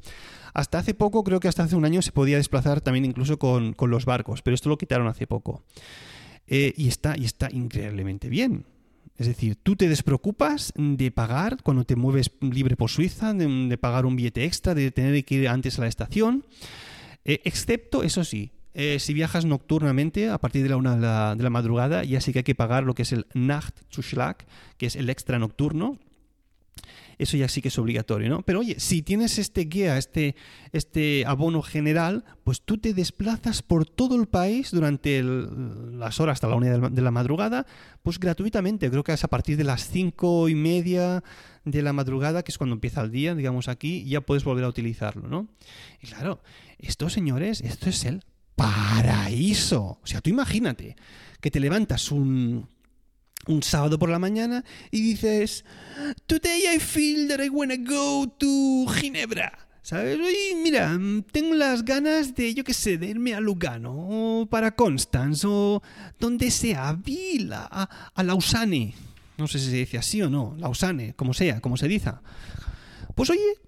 Hasta 0.54 0.78
hace 0.78 0.94
poco, 0.94 1.24
creo 1.24 1.40
que 1.40 1.48
hasta 1.48 1.64
hace 1.64 1.76
un 1.76 1.84
año, 1.84 2.04
se 2.04 2.12
podía 2.12 2.38
desplazar 2.38 2.82
también 2.82 3.04
incluso 3.04 3.40
con, 3.40 3.74
con 3.74 3.90
los 3.90 4.06
barcos, 4.06 4.44
pero 4.44 4.54
esto 4.54 4.70
lo 4.70 4.78
quitaron 4.78 5.08
hace 5.08 5.26
poco. 5.26 5.64
Eh, 6.46 6.72
y, 6.78 6.88
está, 6.88 7.18
y 7.18 7.26
está 7.26 7.50
increíblemente 7.52 8.30
bien. 8.30 8.68
Es 9.18 9.26
decir, 9.26 9.56
tú 9.56 9.76
te 9.76 9.90
despreocupas 9.90 10.72
de 10.76 11.10
pagar 11.10 11.58
cuando 11.64 11.84
te 11.84 11.96
mueves 11.96 12.30
libre 12.42 12.76
por 12.76 12.92
Suiza, 12.92 13.34
de, 13.34 13.78
pagar 13.80 14.06
un 14.06 14.16
billete 14.16 14.46
extra, 14.46 14.76
de 14.76 14.92
tener 14.92 15.26
que 15.26 15.34
ir 15.34 15.50
antes 15.50 15.80
a 15.80 15.82
la 15.82 15.88
estación, 15.88 16.46
eh, 17.26 17.42
excepto, 17.44 18.04
eso 18.04 18.24
sí, 18.24 18.52
eh, 18.80 19.00
si 19.00 19.16
viajas 19.16 19.44
nocturnamente 19.44 20.30
a 20.30 20.38
partir 20.38 20.62
de 20.62 20.70
la 20.70 20.78
una 20.78 21.36
de 21.36 21.42
la, 21.44 21.50
madrugada, 21.50 22.04
ya 22.04 22.22
sí 22.22 22.32
que 22.32 22.40
hay 22.40 22.44
que 22.44 22.54
pagar 22.54 22.84
lo 22.84 22.94
que 22.94 23.02
es 23.02 23.12
el 23.12 23.26
Nachtzuschlag, 23.34 24.46
que 24.78 24.86
es 24.86 24.96
el 24.96 25.10
extra 25.10 25.40
nocturno, 25.40 25.98
eso 27.18 27.38
ya 27.38 27.48
sí 27.48 27.64
que 27.64 27.70
es 27.70 27.80
obligatorio, 27.80 28.30
¿no? 28.30 28.44
Pero 28.44 28.60
oye, 28.60 28.80
si 28.80 29.02
tienes 29.02 29.40
este 29.40 29.62
guía, 29.62 29.98
este, 29.98 30.36
este 30.74 31.26
abono 31.26 31.64
general, 31.64 32.24
pues 32.44 32.62
tú 32.62 32.78
te 32.78 32.94
desplazas 32.94 33.64
por 33.64 33.88
todo 33.88 34.14
el 34.14 34.28
país 34.28 34.70
durante 34.70 35.24
las 35.24 36.20
horas 36.20 36.34
hasta 36.34 36.48
la 36.48 36.56
una 36.56 36.78
de 36.78 37.02
la 37.02 37.10
madrugada, 37.10 37.66
pues 38.04 38.20
gratuitamente. 38.20 38.92
Creo 38.92 39.04
que 39.04 39.12
es 39.12 39.24
a 39.24 39.28
partir 39.28 39.58
de 39.58 39.64
las 39.64 39.90
cinco 39.90 40.50
y 40.50 40.54
media 40.54 41.24
de 41.66 41.82
la 41.82 41.94
madrugada, 41.94 42.44
que 42.44 42.52
es 42.52 42.60
cuando 42.60 42.76
empieza 42.76 43.02
el 43.02 43.10
día, 43.10 43.34
digamos 43.34 43.70
aquí, 43.70 44.06
ya 44.06 44.22
puedes 44.22 44.44
volver 44.44 44.66
a 44.66 44.70
utilizarlo, 44.70 45.28
¿no? 45.28 45.48
Y 46.00 46.06
claro, 46.06 46.44
esto, 46.78 47.10
señores, 47.10 47.62
esto 47.62 47.90
es 47.90 48.06
el 48.06 48.24
paraíso. 48.58 50.00
O 50.04 50.06
sea, 50.06 50.20
tú 50.20 50.30
imagínate 50.30 50.98
que 51.40 51.50
te 51.50 51.62
levantas 51.62 52.12
un 52.12 52.68
un 53.48 53.64
sábado 53.64 53.98
por 53.98 54.10
la 54.10 54.20
mañana 54.20 54.64
y 54.92 55.02
dices, 55.02 55.64
Today 56.26 56.76
I 56.76 56.80
feel 56.80 57.28
that 57.30 57.40
I 57.44 57.50
wanna 57.50 57.78
go 57.78 58.28
to 58.28 58.86
Ginebra. 58.94 59.68
¿Sabes? 59.82 60.20
Y 60.20 60.56
mira, 60.56 61.00
tengo 61.32 61.56
las 61.56 61.86
ganas 61.86 62.36
de, 62.36 62.54
yo 62.54 62.66
qué 62.66 62.74
sé, 62.74 62.98
de 62.98 63.08
irme 63.08 63.34
a 63.34 63.40
Lugano, 63.40 63.94
o 63.96 64.46
para 64.46 64.76
Constance, 64.76 65.48
o 65.50 65.82
donde 66.20 66.52
sea, 66.52 66.90
a 66.90 66.94
Vila, 66.94 67.70
a, 67.72 68.12
a 68.14 68.24
Lausanne. 68.24 68.94
No 69.38 69.48
sé 69.48 69.60
si 69.60 69.70
se 69.70 69.78
dice 69.78 69.98
así 69.98 70.22
o 70.22 70.30
no, 70.30 70.58
Lausanne, 70.58 71.14
como 71.14 71.34
sea, 71.34 71.62
como 71.62 71.78
se 71.78 71.88
dice. 71.88 72.12
Pues 73.16 73.30
oye, 73.30 73.60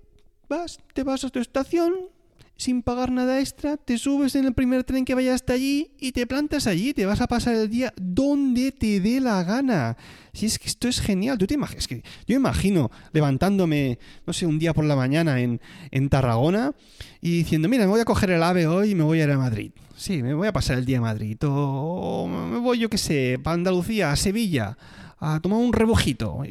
vas, 0.50 0.80
te 0.94 1.04
vas 1.04 1.24
a 1.24 1.30
tu 1.30 1.40
estación, 1.40 1.94
sin 2.60 2.84
pagar 2.84 3.10
nada 3.10 3.40
extra, 3.40 3.78
te 3.78 3.98
subes 3.98 4.36
en 4.36 4.44
el 4.44 4.54
primer 4.54 4.84
tren 4.84 5.06
que 5.06 5.16
vaya 5.16 5.34
hasta 5.34 5.54
allí 5.54 5.92
y 5.98 6.12
te 6.12 6.28
plantas 6.28 6.68
allí, 6.68 6.94
te 6.94 7.06
vas 7.06 7.22
a 7.22 7.28
pasar 7.28 7.56
el 7.56 7.70
día 7.70 7.94
donde 7.96 8.74
te 8.74 9.00
dé 9.00 9.22
la 9.22 9.42
gana. 9.46 9.96
Si 10.34 10.46
es 10.46 10.60
que 10.60 10.68
esto 10.68 10.90
es 10.90 11.00
genial, 11.00 11.38
tú 11.38 11.48
te 11.48 11.54
imaginas, 11.54 11.88
que 11.88 12.04
yo 12.28 12.36
imagino 12.36 12.92
levantándome, 13.14 13.98
no 14.28 14.34
sé, 14.34 14.46
un 14.46 14.60
día 14.60 14.74
por 14.74 14.84
la 14.84 14.98
mañana 14.98 15.40
en, 15.40 15.62
en 15.92 16.10
Tarragona 16.10 16.74
y 17.22 17.30
diciendo, 17.38 17.70
mira, 17.70 17.86
me 17.86 17.92
voy 17.92 18.02
a 18.02 18.06
coger 18.06 18.32
el 18.32 18.44
AVE 18.44 18.68
hoy 18.68 18.92
y 18.92 18.96
me 18.96 19.04
voy 19.04 19.22
a 19.22 19.24
ir 19.24 19.32
a 19.32 19.38
Madrid. 19.38 19.72
Sí, 19.96 20.22
me 20.22 20.34
voy 20.34 20.50
a 20.50 20.54
pasar 20.54 20.78
el 20.78 20.86
día 20.86 20.98
a 20.98 21.02
Madrid. 21.02 21.38
O 21.46 22.28
me 22.28 22.60
voy, 22.60 22.78
yo 22.78 22.90
qué 22.90 22.98
sé, 22.98 23.40
para 23.42 23.54
Andalucía, 23.54 24.12
a 24.12 24.18
Sevilla 24.18 24.78
a 25.22 25.40
tomar 25.40 25.60
un 25.60 25.74
rebujito, 25.74 26.44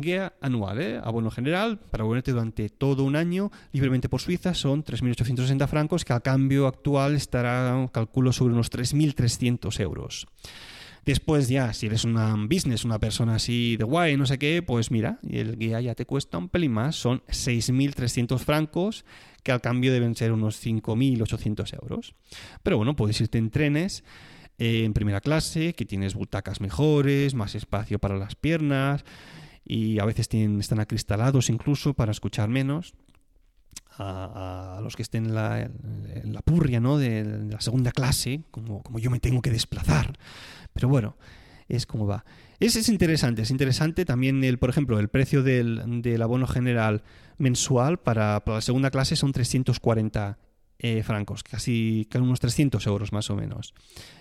guía 0.00 0.34
anual, 0.40 0.80
¿eh? 0.80 1.00
abono 1.02 1.30
general, 1.30 1.78
para 1.78 2.04
volverte 2.04 2.32
durante 2.32 2.68
todo 2.68 3.04
un 3.04 3.16
año 3.16 3.50
libremente 3.72 4.08
por 4.08 4.20
Suiza, 4.20 4.54
son 4.54 4.84
3.860 4.84 5.66
francos, 5.68 6.04
que 6.04 6.12
a 6.12 6.20
cambio 6.20 6.66
actual 6.66 7.14
estará, 7.14 7.88
calculo, 7.92 8.32
sobre 8.32 8.54
unos 8.54 8.70
3.300 8.70 9.80
euros. 9.80 10.26
Después 11.04 11.48
ya, 11.48 11.72
si 11.72 11.86
eres 11.86 12.04
una 12.04 12.34
business, 12.34 12.84
una 12.84 12.98
persona 12.98 13.36
así 13.36 13.78
de 13.78 13.84
guay, 13.84 14.16
no 14.18 14.26
sé 14.26 14.38
qué, 14.38 14.62
pues 14.62 14.90
mira, 14.90 15.18
el 15.26 15.56
guía 15.56 15.80
ya 15.80 15.94
te 15.94 16.04
cuesta 16.04 16.36
un 16.36 16.50
pelín 16.50 16.72
más, 16.72 16.96
son 16.96 17.22
6.300 17.28 18.38
francos, 18.38 19.06
que 19.42 19.52
al 19.52 19.62
cambio 19.62 19.92
deben 19.92 20.14
ser 20.14 20.32
unos 20.32 20.62
5.800 20.62 21.78
euros. 21.80 22.14
Pero 22.62 22.76
bueno, 22.76 22.94
puedes 22.94 23.18
irte 23.22 23.38
en 23.38 23.50
trenes 23.50 24.04
eh, 24.58 24.84
en 24.84 24.92
primera 24.92 25.20
clase, 25.20 25.72
que 25.72 25.84
tienes 25.84 26.14
butacas 26.14 26.60
mejores, 26.60 27.34
más 27.34 27.54
espacio 27.54 28.00
para 28.00 28.16
las 28.16 28.34
piernas, 28.34 29.04
y 29.68 30.00
a 30.00 30.06
veces 30.06 30.28
tienen, 30.28 30.58
están 30.58 30.80
acristalados 30.80 31.50
incluso 31.50 31.92
para 31.92 32.10
escuchar 32.10 32.48
menos. 32.48 32.94
A, 34.00 34.78
los 34.80 34.94
que 34.94 35.02
estén 35.02 35.26
en 35.26 35.34
la, 35.34 36.42
purria 36.44 36.78
¿no? 36.78 36.98
de, 36.98 37.24
la 37.50 37.60
segunda 37.60 37.90
clase, 37.90 38.42
como, 38.52 38.80
como 38.82 39.00
yo 39.00 39.10
me 39.10 39.18
tengo 39.18 39.42
que 39.42 39.50
desplazar. 39.50 40.16
Pero 40.72 40.88
bueno, 40.88 41.16
es 41.68 41.84
como 41.84 42.06
va. 42.06 42.24
Es 42.60 42.88
interesante, 42.88 43.42
es 43.42 43.50
interesante 43.50 44.04
también, 44.04 44.42
el, 44.44 44.58
por 44.58 44.70
ejemplo, 44.70 44.98
el 45.00 45.08
precio 45.08 45.42
del, 45.42 46.00
del 46.00 46.22
abono 46.22 46.46
general 46.46 47.02
mensual 47.38 47.98
para, 47.98 48.44
para, 48.44 48.58
la 48.58 48.62
segunda 48.62 48.90
clase 48.90 49.16
son 49.16 49.32
340 49.32 50.38
eh, 50.80 51.02
francos, 51.02 51.42
casi, 51.42 52.08
unos 52.14 52.38
300 52.38 52.86
euros 52.86 53.12
más 53.12 53.30
o 53.30 53.36
menos. 53.36 53.74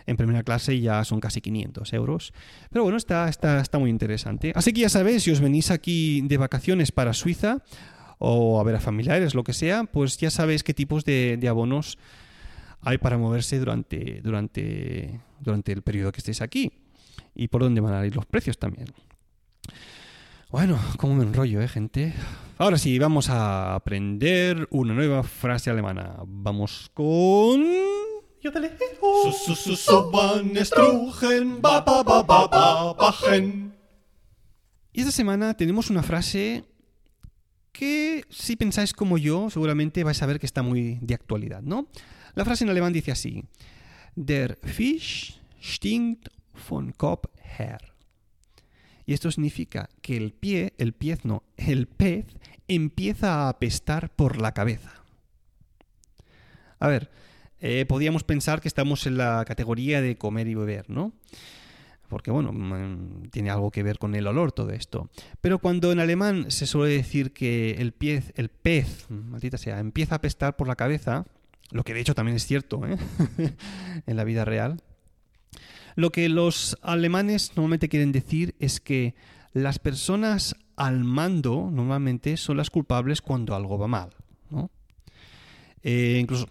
En 0.08 0.18
primera 0.18 0.42
clase 0.42 0.80
ya 0.80 1.04
son 1.04 1.20
casi 1.20 1.40
500 1.40 1.94
euros. 1.94 2.34
Pero 2.72 2.84
bueno, 2.84 2.98
está, 2.98 3.30
está, 3.30 3.60
está 3.60 3.78
muy 3.78 3.92
interesante. 3.92 4.54
Así 4.56 4.74
que 4.74 4.82
ya 4.82 4.90
sabéis, 4.90 5.24
si 5.24 5.32
os 5.32 5.40
venís 5.40 5.70
aquí 5.70 6.22
de 6.22 6.38
vacaciones 6.38 6.92
para 6.92 7.14
Suiza 7.14 7.64
o 8.18 8.60
a 8.60 8.64
ver 8.64 8.76
a 8.76 8.80
familiares, 8.80 9.36
lo 9.36 9.44
que 9.44 9.54
sea, 9.54 9.84
pues 9.84 10.18
ya 10.18 10.32
sabéis 10.32 10.64
qué 10.64 10.74
tipos 10.74 11.06
de, 11.06 11.40
abonos 11.48 12.00
hay 12.82 12.98
para 12.98 13.18
moverse 13.20 13.60
durante, 13.60 14.22
durante, 14.24 15.20
durante 15.40 15.72
el 15.72 15.84
periodo 15.84 16.12
que 16.12 16.20
estéis 16.20 16.42
aquí 16.42 16.72
y 17.36 17.50
por 17.50 17.62
dónde 17.62 17.82
van 17.82 17.94
a 17.94 18.06
ir 18.06 18.16
los 18.16 18.26
precios 18.26 18.58
también. 18.58 18.88
Bueno, 20.50 20.80
como 20.98 21.14
me 21.14 21.24
enrollo, 21.24 21.62
¿eh, 21.62 21.68
gente? 21.68 22.14
Ahora 22.60 22.80
sí, 22.80 22.98
vamos 22.98 23.30
a 23.30 23.76
aprender 23.76 24.68
una 24.72 24.96
nueva 24.96 25.22
frase 25.22 25.70
alemana. 25.70 26.18
Vamos 26.26 26.90
con... 26.92 27.64
Su, 28.42 29.32
su, 29.32 29.56
su, 29.56 29.76
so, 29.76 30.10
van, 30.10 30.58
estrugen, 30.58 31.62
ba, 31.62 31.82
ba, 31.82 32.02
ba, 32.02 32.24
ba, 32.24 32.48
ba, 32.48 32.94
bajen. 32.94 33.76
Y 34.92 35.02
esta 35.02 35.12
semana 35.12 35.54
tenemos 35.56 35.92
una 35.92 36.02
frase 36.02 36.64
que 37.72 38.24
si 38.30 38.56
pensáis 38.56 38.94
como 38.94 39.20
yo, 39.20 39.52
seguramente 39.52 40.04
vais 40.04 40.22
a 40.24 40.26
ver 40.26 40.40
que 40.40 40.48
está 40.48 40.64
muy 40.64 40.98
de 41.02 41.14
actualidad, 41.14 41.62
¿no? 41.62 41.88
La 42.34 42.44
frase 42.44 42.64
en 42.64 42.72
alemán 42.72 42.94
dice 42.94 43.12
así: 43.12 43.44
Der 44.16 44.58
Fisch 44.64 45.40
stinkt 45.62 46.30
von 46.68 46.92
Kopf 46.94 47.26
her. 47.60 47.97
Y 49.08 49.14
esto 49.14 49.32
significa 49.32 49.90
que 50.02 50.18
el 50.18 50.34
pie, 50.34 50.74
el 50.78 50.92
pez 50.92 51.24
no, 51.24 51.42
el 51.56 51.88
pez 51.88 52.26
empieza 52.68 53.46
a 53.46 53.50
apestar 53.50 54.10
por 54.14 54.42
la 54.42 54.54
cabeza. 54.54 55.02
A 56.78 56.90
ver, 56.90 57.10
eh, 57.62 57.86
podríamos 57.88 58.26
pensar 58.26 58.60
que 58.60 58.68
estamos 58.68 59.08
en 59.08 59.18
la 59.18 59.46
categoría 59.46 60.02
de 60.02 60.18
comer 60.18 60.48
y 60.48 60.56
beber, 60.56 60.90
¿no? 60.90 61.14
Porque, 62.10 62.32
bueno, 62.32 62.52
mm, 62.52 63.30
tiene 63.32 63.50
algo 63.50 63.72
que 63.72 63.82
ver 63.82 63.98
con 63.98 64.14
el 64.14 64.28
olor 64.28 64.52
todo 64.52 64.72
esto. 64.72 65.10
Pero 65.40 65.60
cuando 65.60 65.94
en 65.94 66.02
alemán 66.02 66.52
se 66.52 66.68
suele 66.68 66.94
decir 66.94 67.32
que 67.32 67.76
el, 67.80 67.94
pez, 67.94 68.34
el 68.36 68.50
pez, 68.50 69.10
maldita 69.10 69.58
sea, 69.58 69.80
empieza 69.80 70.16
a 70.16 70.18
apestar 70.18 70.58
por 70.58 70.68
la 70.68 70.76
cabeza, 70.76 71.26
lo 71.72 71.84
que 71.84 71.94
de 71.94 72.02
hecho 72.02 72.14
también 72.14 72.36
es 72.36 72.46
cierto 72.46 72.86
¿eh? 72.86 72.98
en 74.06 74.18
la 74.18 74.26
vida 74.26 74.44
real, 74.44 74.82
lo 75.98 76.12
que 76.12 76.30
los 76.30 76.78
alemanes 76.84 77.54
normalmente 77.56 77.90
quieren 77.90 78.12
decir 78.12 78.54
es 78.60 78.80
que 78.80 79.16
las 79.52 79.80
personas 79.80 80.56
al 80.76 81.04
mando 81.04 81.72
normalmente 81.74 82.38
son 82.38 82.58
las 82.58 82.70
culpables 82.70 83.20
cuando 83.24 83.56
algo 83.56 83.80
va 83.80 83.88
mal. 83.88 84.10
Eh, 85.82 86.20
incluso 86.22 86.48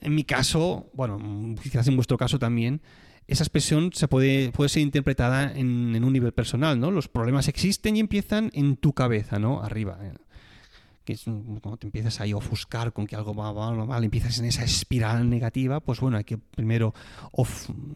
en 0.00 0.14
mi 0.14 0.24
caso, 0.24 0.86
bueno, 0.94 1.18
quizás 1.62 1.86
en 1.86 1.96
vuestro 1.96 2.16
caso 2.16 2.38
también, 2.38 2.80
esa 3.26 3.44
expresión 3.44 3.92
se 3.92 4.08
puede, 4.08 4.50
puede 4.52 4.70
ser 4.70 4.82
interpretada 4.82 5.52
en, 5.52 5.94
en, 5.94 6.02
un 6.02 6.12
nivel 6.12 6.32
personal, 6.32 6.80
¿no? 6.80 6.90
Los 6.90 7.08
problemas 7.08 7.48
existen 7.48 7.96
y 7.96 8.00
empiezan 8.00 8.50
en 8.54 8.76
tu 8.76 8.94
cabeza, 8.94 9.38
¿no? 9.38 9.62
Arriba. 9.62 9.98
Que 11.04 11.14
es 11.14 11.24
cuando 11.24 11.76
te 11.76 11.86
empiezas 11.86 12.20
ahí 12.20 12.32
a 12.32 12.36
ofuscar 12.36 12.92
con 12.92 13.06
que 13.06 13.16
algo 13.16 13.34
va 13.34 13.52
mal, 13.52 13.86
mal, 13.86 14.04
empiezas 14.04 14.38
en 14.38 14.44
esa 14.44 14.64
espiral 14.64 15.28
negativa, 15.28 15.80
pues 15.80 16.00
bueno, 16.00 16.16
hay 16.16 16.24
que 16.24 16.38
primero, 16.38 16.94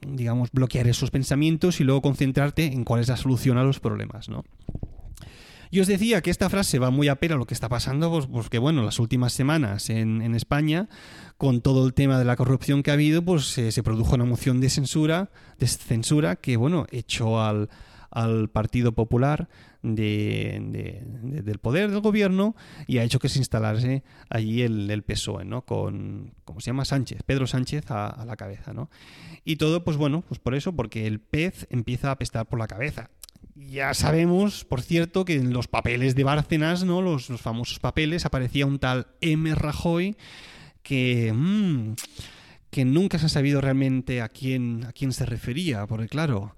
digamos, 0.06 0.50
bloquear 0.52 0.86
esos 0.88 1.10
pensamientos 1.10 1.80
y 1.80 1.84
luego 1.84 2.02
concentrarte 2.02 2.66
en 2.66 2.84
cuál 2.84 3.00
es 3.00 3.08
la 3.08 3.16
solución 3.16 3.58
a 3.58 3.62
los 3.62 3.80
problemas, 3.80 4.28
¿no? 4.28 4.44
Y 5.70 5.80
os 5.80 5.88
decía 5.88 6.22
que 6.22 6.30
esta 6.30 6.48
frase 6.48 6.78
va 6.78 6.90
muy 6.90 7.08
a 7.08 7.16
pera 7.16 7.34
a 7.34 7.38
lo 7.38 7.46
que 7.46 7.54
está 7.54 7.68
pasando, 7.68 8.10
pues, 8.10 8.26
porque 8.26 8.58
bueno, 8.58 8.82
las 8.82 8.98
últimas 8.98 9.32
semanas 9.32 9.90
en, 9.90 10.22
en, 10.22 10.34
España, 10.34 10.88
con 11.38 11.60
todo 11.60 11.86
el 11.86 11.94
tema 11.94 12.18
de 12.18 12.24
la 12.24 12.36
corrupción 12.36 12.82
que 12.82 12.90
ha 12.90 12.94
habido, 12.94 13.24
pues 13.24 13.58
eh, 13.58 13.72
se 13.72 13.82
produjo 13.82 14.14
una 14.14 14.24
moción 14.24 14.60
de 14.60 14.70
censura, 14.70 15.30
de 15.58 15.66
censura 15.66 16.36
que 16.36 16.56
bueno, 16.56 16.86
echó 16.90 17.42
al, 17.42 17.68
al 18.10 18.48
Partido 18.48 18.92
Popular 18.92 19.48
de, 19.82 20.58
de, 20.62 21.02
de, 21.04 21.42
del 21.42 21.58
poder 21.58 21.90
del 21.90 22.00
gobierno 22.00 22.56
y 22.86 22.98
ha 22.98 23.04
hecho 23.04 23.18
que 23.18 23.28
se 23.28 23.38
instalase 23.38 24.02
allí 24.28 24.62
el, 24.62 24.90
el 24.90 25.02
PSOE, 25.02 25.44
¿no? 25.44 25.62
Con, 25.62 26.34
¿cómo 26.44 26.60
se 26.60 26.70
llama? 26.70 26.84
Sánchez, 26.84 27.22
Pedro 27.24 27.46
Sánchez 27.46 27.90
a, 27.90 28.06
a, 28.08 28.24
la 28.24 28.36
cabeza, 28.36 28.72
¿no? 28.72 28.90
Y 29.44 29.56
todo, 29.56 29.84
pues 29.84 29.96
bueno, 29.96 30.24
pues 30.26 30.40
por 30.40 30.54
eso, 30.54 30.74
porque 30.74 31.06
el 31.06 31.20
pez 31.20 31.66
empieza 31.70 32.08
a 32.08 32.12
apestar 32.12 32.46
por 32.46 32.58
la 32.58 32.66
cabeza. 32.66 33.10
Ya 33.54 33.94
sabemos, 33.94 34.64
por 34.64 34.82
cierto, 34.82 35.24
que 35.24 35.34
en 35.34 35.52
los 35.52 35.66
papeles 35.68 36.14
de 36.14 36.24
Bárcenas, 36.24 36.84
¿no? 36.84 37.00
Los, 37.00 37.30
los 37.30 37.40
famosos 37.40 37.78
papeles, 37.78 38.26
aparecía 38.26 38.66
un 38.66 38.78
tal 38.78 39.06
M. 39.20 39.54
Rajoy 39.54 40.16
que... 40.82 41.32
Mmm, 41.34 41.94
que 42.70 42.84
nunca 42.84 43.18
se 43.18 43.26
ha 43.26 43.30
sabido 43.30 43.62
realmente 43.62 44.20
a 44.20 44.28
quién, 44.28 44.84
a 44.84 44.92
quién 44.92 45.12
se 45.12 45.24
refería, 45.24 45.86
porque 45.86 46.08
claro, 46.08 46.54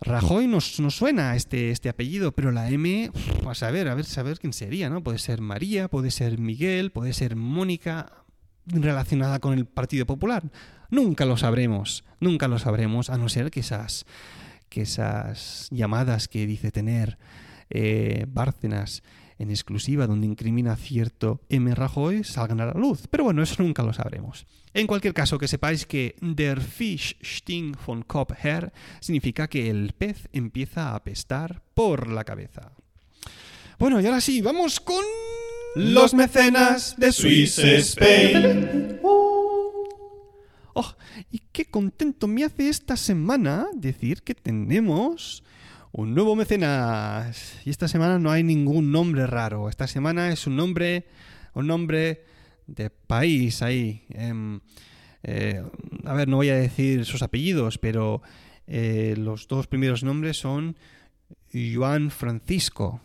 Rajoy 0.00 0.46
nos, 0.46 0.78
nos 0.80 0.94
suena 0.94 1.36
este, 1.36 1.70
este 1.70 1.88
apellido, 1.88 2.32
pero 2.32 2.52
la 2.52 2.68
M, 2.70 3.10
a 3.46 3.54
saber, 3.54 3.88
a 3.88 3.94
ver, 3.94 4.04
saber 4.04 4.38
quién 4.38 4.52
sería, 4.52 4.90
¿no? 4.90 5.02
Puede 5.02 5.18
ser 5.18 5.40
María, 5.40 5.88
puede 5.88 6.10
ser 6.10 6.38
Miguel, 6.38 6.92
puede 6.92 7.12
ser 7.12 7.34
Mónica, 7.36 8.12
relacionada 8.66 9.38
con 9.38 9.54
el 9.54 9.66
Partido 9.66 10.06
Popular. 10.06 10.50
Nunca 10.90 11.24
lo 11.24 11.36
sabremos, 11.36 12.04
nunca 12.20 12.48
lo 12.48 12.58
sabremos, 12.58 13.10
a 13.10 13.16
no 13.16 13.28
ser 13.28 13.50
que 13.50 13.60
esas, 13.60 14.04
que 14.68 14.82
esas 14.82 15.68
llamadas 15.70 16.28
que 16.28 16.46
dice 16.46 16.70
tener 16.70 17.18
eh, 17.70 18.26
Bárcenas 18.28 19.02
en 19.38 19.50
exclusiva 19.50 20.06
donde 20.06 20.26
incrimina 20.26 20.76
cierto 20.76 21.42
M. 21.48 21.74
Rajoy 21.74 22.24
salgan 22.24 22.60
a 22.60 22.66
la 22.66 22.72
luz. 22.72 23.06
Pero 23.10 23.24
bueno, 23.24 23.42
eso 23.42 23.62
nunca 23.62 23.82
lo 23.82 23.92
sabremos. 23.92 24.46
En 24.76 24.86
cualquier 24.86 25.14
caso, 25.14 25.38
que 25.38 25.48
sepáis 25.48 25.86
que 25.86 26.16
der 26.20 26.60
Fisch 26.60 27.16
stinkt 27.24 27.80
von 27.80 28.04
Kopf 28.04 28.36
her 28.44 28.74
significa 29.00 29.48
que 29.48 29.70
el 29.70 29.94
pez 29.96 30.28
empieza 30.34 30.90
a 30.90 30.96
apestar 30.96 31.62
por 31.72 32.12
la 32.12 32.24
cabeza. 32.24 32.72
Bueno, 33.78 34.02
y 34.02 34.04
ahora 34.04 34.20
sí, 34.20 34.42
vamos 34.42 34.78
con... 34.80 35.02
Los 35.76 36.12
mecenas 36.12 36.94
de 36.98 37.10
Swiss 37.10 37.58
Spain. 37.58 39.00
Oh, 40.78 40.94
y 41.32 41.38
qué 41.52 41.64
contento 41.64 42.28
me 42.28 42.44
hace 42.44 42.68
esta 42.68 42.98
semana 42.98 43.68
decir 43.72 44.20
que 44.22 44.34
tenemos 44.34 45.42
un 45.90 46.14
nuevo 46.14 46.36
mecenas. 46.36 47.54
Y 47.64 47.70
esta 47.70 47.88
semana 47.88 48.18
no 48.18 48.30
hay 48.30 48.42
ningún 48.42 48.92
nombre 48.92 49.26
raro. 49.26 49.70
Esta 49.70 49.86
semana 49.86 50.30
es 50.30 50.46
un 50.46 50.54
nombre, 50.54 51.06
un 51.54 51.66
nombre 51.66 52.26
de 52.66 52.90
país 52.90 53.62
ahí. 53.62 54.04
Eh, 54.10 54.58
eh, 55.22 55.62
a 56.04 56.14
ver, 56.14 56.28
no 56.28 56.36
voy 56.36 56.50
a 56.50 56.56
decir 56.56 57.04
sus 57.04 57.22
apellidos, 57.22 57.78
pero 57.78 58.22
eh, 58.66 59.14
los 59.18 59.48
dos 59.48 59.66
primeros 59.66 60.02
nombres 60.04 60.38
son 60.38 60.76
Juan 61.52 62.10
Francisco 62.10 63.00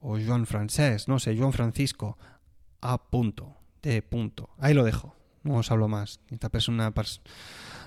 o 0.00 0.18
Juan 0.18 0.46
Francés, 0.46 1.08
no 1.08 1.18
sé, 1.18 1.36
Juan 1.36 1.52
Francisco. 1.52 2.18
A 2.80 3.10
punto, 3.10 3.56
de 3.82 4.02
punto. 4.02 4.50
Ahí 4.58 4.74
lo 4.74 4.84
dejo. 4.84 5.14
No 5.44 5.56
os 5.56 5.70
hablo 5.70 5.88
más. 5.88 6.20
Esta 6.30 6.48
persona 6.48 6.92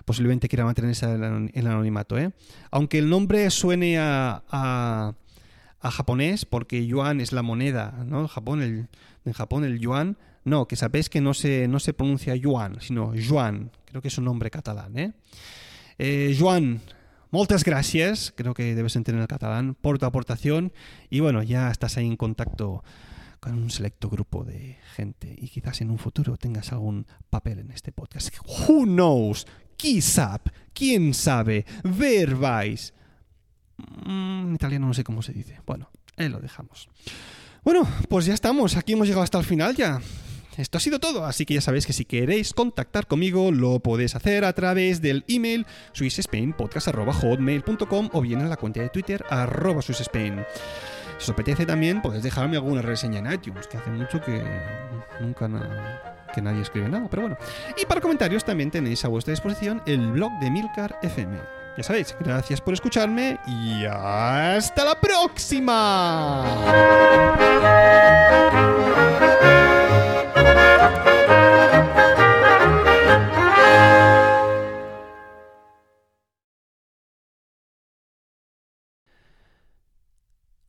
posiblemente 0.05 0.47
quiera 0.47 0.65
mantenerse 0.65 1.05
en 1.05 1.51
el 1.53 1.67
anonimato. 1.67 2.17
¿eh? 2.17 2.31
Aunque 2.71 2.99
el 2.99 3.09
nombre 3.09 3.49
suene 3.49 3.97
a, 3.97 4.43
a, 4.49 5.13
a, 5.79 5.91
japonés, 5.91 6.45
porque 6.45 6.85
yuan 6.85 7.21
es 7.21 7.31
la 7.31 7.41
moneda, 7.41 8.03
¿no? 8.05 8.27
Japón, 8.27 8.61
el, 8.61 8.87
en 9.25 9.33
Japón 9.33 9.63
el 9.63 9.79
yuan, 9.79 10.17
no, 10.45 10.67
que 10.67 10.75
sabéis 10.75 11.09
que 11.09 11.21
no 11.21 11.33
se, 11.33 11.67
no 11.67 11.79
se 11.79 11.93
pronuncia 11.93 12.35
yuan, 12.35 12.77
sino 12.79 13.13
yuan. 13.15 13.71
Creo 13.85 14.01
que 14.01 14.09
es 14.09 14.17
un 14.17 14.25
nombre 14.25 14.51
catalán. 14.51 14.97
¿eh? 14.97 15.13
Eh, 15.97 16.35
Joan, 16.37 16.81
moltes 17.31 17.63
gràcies, 17.65 18.31
creo 18.35 18.53
que 18.53 18.75
debes 18.75 18.95
entender 18.95 19.21
el 19.21 19.27
catalán, 19.27 19.75
por 19.75 19.97
tu 19.97 20.05
aportación. 20.05 20.71
Y 21.09 21.19
bueno, 21.19 21.41
ya 21.41 21.71
estás 21.71 21.97
ahí 21.97 22.05
en 22.05 22.15
contacto 22.15 22.83
con 23.39 23.53
un 23.53 23.69
selecto 23.69 24.09
grupo 24.09 24.43
de 24.43 24.77
gente 24.95 25.35
y 25.37 25.47
quizás 25.49 25.81
en 25.81 25.89
un 25.89 25.97
futuro 25.97 26.37
tengas 26.37 26.71
algún 26.71 27.05
papel 27.29 27.59
en 27.59 27.71
este 27.71 27.91
podcast. 27.91 28.29
Who 28.45 28.85
knows? 28.85 29.47
¿Quién 29.77 31.13
sabe? 31.13 31.65
Ver 31.83 32.35
vais. 32.35 32.93
Mm, 33.77 34.47
en 34.47 34.55
italiano 34.55 34.87
no 34.87 34.93
sé 34.93 35.03
cómo 35.03 35.21
se 35.21 35.33
dice. 35.33 35.59
Bueno, 35.65 35.89
ahí 36.17 36.29
lo 36.29 36.39
dejamos. 36.39 36.87
Bueno, 37.63 37.87
pues 38.09 38.25
ya 38.25 38.33
estamos. 38.33 38.77
Aquí 38.77 38.93
hemos 38.93 39.07
llegado 39.07 39.23
hasta 39.23 39.39
el 39.39 39.45
final 39.45 39.75
ya. 39.75 39.99
Esto 40.57 40.77
ha 40.77 40.81
sido 40.81 40.99
todo, 40.99 41.25
así 41.25 41.45
que 41.45 41.53
ya 41.53 41.61
sabéis 41.61 41.85
que 41.85 41.93
si 41.93 42.03
queréis 42.05 42.53
contactar 42.53 43.07
conmigo 43.07 43.51
lo 43.51 43.79
podéis 43.79 44.15
hacer 44.15 44.45
a 44.45 44.53
través 44.53 45.01
del 45.01 45.25
email 45.27 45.65
swissspainpodcast.hotmail.com 45.93 48.09
o 48.13 48.21
bien 48.21 48.41
en 48.41 48.49
la 48.49 48.57
cuenta 48.57 48.81
de 48.81 48.89
Twitter 48.89 49.25
arroba 49.29 49.81
swissspain. 49.81 50.45
Si 51.17 51.23
os 51.23 51.29
apetece 51.29 51.65
también, 51.65 52.01
podéis 52.01 52.23
dejarme 52.23 52.57
alguna 52.57 52.81
reseña 52.81 53.19
en 53.19 53.31
iTunes, 53.31 53.67
que 53.67 53.77
hace 53.77 53.89
mucho 53.89 54.19
que 54.21 54.43
nunca 55.19 55.49
que 56.33 56.41
nadie 56.41 56.61
escribe 56.61 56.89
nada, 56.89 57.07
pero 57.09 57.21
bueno. 57.23 57.37
Y 57.81 57.85
para 57.85 58.01
comentarios 58.01 58.43
también 58.43 58.71
tenéis 58.71 59.05
a 59.05 59.07
vuestra 59.07 59.31
disposición 59.31 59.81
el 59.85 60.11
blog 60.11 60.33
de 60.39 60.51
Milcar 60.51 60.97
FM. 61.01 61.39
Ya 61.77 61.83
sabéis, 61.83 62.15
gracias 62.19 62.59
por 62.61 62.73
escucharme 62.73 63.39
y 63.47 63.85
hasta 63.85 64.85
la 64.85 64.99
próxima. 64.99 66.43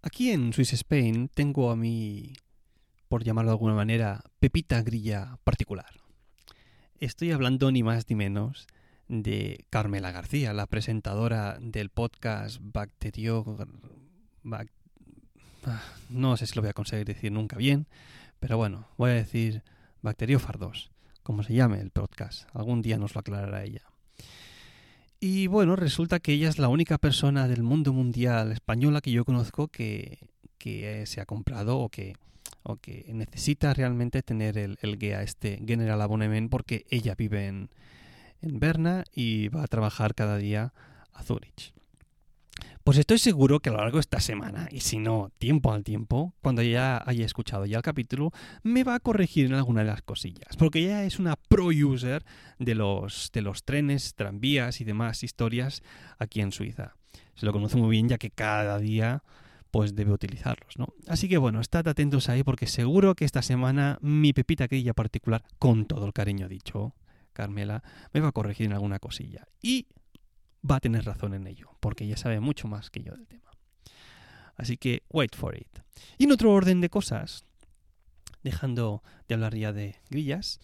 Aquí 0.07 0.31
en 0.31 0.53
Swiss 0.53 0.73
Spain 0.73 1.29
tengo 1.35 1.69
a 1.69 1.75
mi, 1.75 2.35
por 3.09 3.25
llamarlo 3.25 3.51
de 3.51 3.55
alguna 3.55 3.75
manera, 3.75 4.23
Pepita 4.39 4.81
Grilla 4.83 5.41
particular. 5.43 5.91
Estoy 7.01 7.33
hablando 7.33 7.73
ni 7.73 7.83
más 7.83 8.09
ni 8.09 8.15
menos 8.15 8.69
de 9.09 9.67
Carmela 9.69 10.13
García, 10.13 10.53
la 10.53 10.69
presentadora 10.69 11.59
del 11.61 11.91
podcast 11.91 12.59
Bacterio... 12.63 13.45
Bac... 14.45 14.71
No 16.09 16.37
sé 16.37 16.47
si 16.47 16.55
lo 16.55 16.63
voy 16.63 16.71
a 16.71 16.73
conseguir 16.73 17.05
decir 17.05 17.33
nunca 17.33 17.57
bien, 17.57 17.89
pero 18.39 18.57
bueno, 18.57 18.87
voy 18.97 19.11
a 19.11 19.15
decir 19.15 19.65
Bacteriofardos, 20.03 20.93
como 21.25 21.43
se 21.43 21.55
llame 21.55 21.81
el 21.81 21.91
podcast. 21.91 22.49
Algún 22.55 22.81
día 22.81 22.97
nos 22.97 23.17
lo 23.17 23.23
aclarará 23.23 23.65
ella. 23.65 23.83
Y 25.19 25.47
bueno, 25.47 25.77
resulta 25.77 26.21
que 26.21 26.33
ella 26.33 26.49
es 26.49 26.59
la 26.59 26.69
única 26.69 26.99
persona 26.99 27.49
del 27.49 27.63
mundo 27.63 27.93
mundial 27.93 28.53
española 28.53 29.01
que 29.01 29.13
yo 29.13 29.25
conozco 29.25 29.69
que, 29.69 30.19
se 31.07 31.21
ha 31.21 31.27
comprado 31.27 31.79
o 31.79 31.89
que, 31.89 32.17
o 32.65 32.77
que 32.77 33.07
necesita 33.15 33.73
realmente 33.73 34.23
tener 34.23 34.59
el, 34.59 34.79
el 34.83 34.99
GEA, 34.99 35.23
este 35.23 35.63
General 35.65 36.03
Abonnement, 36.03 36.51
porque 36.51 36.85
ella 36.91 37.15
vive 37.15 37.47
en, 37.47 37.71
en 38.43 38.59
Berna 38.59 39.05
y 39.15 39.49
va 39.49 39.63
a 39.63 39.69
trabajar 39.69 40.15
cada 40.15 40.39
día 40.39 40.73
a 41.13 41.23
Zurich. 41.23 41.73
Pues 42.87 42.99
estoy 42.99 43.19
seguro 43.19 43.59
que 43.59 43.69
a 43.69 43.73
lo 43.73 43.79
largo 43.79 43.97
de 43.97 44.03
esta 44.03 44.21
semana, 44.21 44.69
y 44.71 44.79
si 44.79 45.01
no, 45.01 45.33
tiempo 45.39 45.73
al 45.73 45.83
tiempo, 45.83 46.35
cuando 46.41 46.63
ya 46.63 47.03
haya 47.05 47.27
escuchado 47.27 47.67
ya 47.67 47.79
el 47.79 47.83
capítulo, 47.83 48.31
me 48.63 48.85
va 48.85 48.95
a 48.95 49.01
corregir 49.01 49.47
en 49.47 49.55
alguna 49.55 49.81
de 49.81 49.89
las 49.89 50.03
cosillas. 50.03 50.57
Porque 50.57 50.79
ella 50.79 51.03
es 51.03 51.19
una 51.19 51.35
pro 51.35 51.67
user 51.67 52.25
de 52.61 52.77
los, 52.77 53.33
de 53.33 53.43
los 53.43 53.65
trenes, 53.65 54.15
tranvías 54.15 54.81
y 54.81 54.85
demás 54.85 55.25
historias 55.25 55.83
aquí 56.21 56.41
en 56.41 56.53
Suiza. 56.53 56.95
Se 57.35 57.45
lo 57.45 57.53
conoce 57.53 57.77
muy 57.77 57.91
bien 57.91 58.09
ya 58.09 58.19
que 58.19 58.31
cada 58.31 58.79
día 58.79 59.25
pues 59.73 59.97
debe 59.97 60.13
utilizarlos, 60.13 60.79
¿no? 60.79 60.87
Así 61.09 61.29
que 61.29 61.39
bueno, 61.39 61.61
estad 61.61 61.89
atentos 61.89 62.29
ahí 62.29 62.45
porque 62.45 62.69
seguro 62.69 63.17
que 63.17 63.25
esta 63.25 63.43
semana 63.43 63.99
mi 64.01 64.33
pepita 64.33 64.69
querilla 64.69 64.95
particular, 64.95 65.43
con 65.59 65.87
todo 65.87 66.07
el 66.07 66.13
cariño 66.13 66.49
dicho, 66.49 66.95
Carmela, 67.33 67.83
me 68.13 68.21
va 68.21 68.29
a 68.29 68.33
corregir 68.33 68.67
en 68.67 68.75
alguna 68.75 69.01
cosilla. 69.01 69.49
Y 69.61 69.89
va 70.69 70.77
a 70.77 70.81
tener 70.81 71.05
razón 71.05 71.35
en 71.35 71.47
ello, 71.47 71.71
porque 71.81 72.05
ella 72.05 72.17
sabe 72.17 72.41
mucho 72.41 72.69
más 72.69 72.91
que 72.91 73.03
yo 73.03 73.13
del 73.13 73.27
tema. 73.27 73.51
Así 74.57 74.77
que, 74.77 75.03
wait 75.11 75.35
for 75.37 75.57
it. 75.57 75.69
Y 76.19 76.25
en 76.25 76.33
otro 76.33 76.53
orden 76.53 76.81
de 76.81 76.89
cosas, 76.89 77.45
dejando 78.43 79.03
de 79.29 79.35
hablar 79.35 79.55
ya 79.55 79.73
de 79.73 79.97
grillas, 80.09 80.61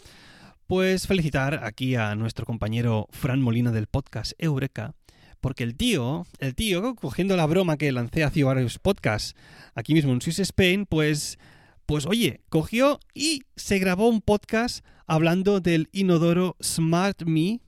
pues 0.67 1.07
felicitar 1.07 1.63
aquí 1.63 1.95
a 1.95 2.15
nuestro 2.15 2.45
compañero 2.45 3.07
Fran 3.11 3.41
Molina 3.41 3.71
del 3.71 3.87
podcast 3.87 4.33
Eureka, 4.37 4.95
porque 5.41 5.63
el 5.63 5.75
tío, 5.75 6.25
el 6.39 6.55
tío, 6.55 6.95
cogiendo 6.95 7.35
la 7.35 7.45
broma 7.45 7.77
que 7.77 7.91
lancé 7.91 8.23
hace 8.23 8.43
varios 8.43 8.79
podcasts 8.79 9.35
aquí 9.75 9.93
mismo 9.93 10.13
en 10.13 10.21
Swiss 10.21 10.39
Spain, 10.39 10.85
pues, 10.85 11.37
pues 11.85 12.05
oye, 12.05 12.41
cogió 12.47 12.99
y 13.13 13.43
se 13.57 13.77
grabó 13.77 14.07
un 14.07 14.21
podcast 14.21 14.85
hablando 15.05 15.59
del 15.59 15.89
inodoro 15.91 16.55
Smart 16.63 17.23
Me, 17.23 17.59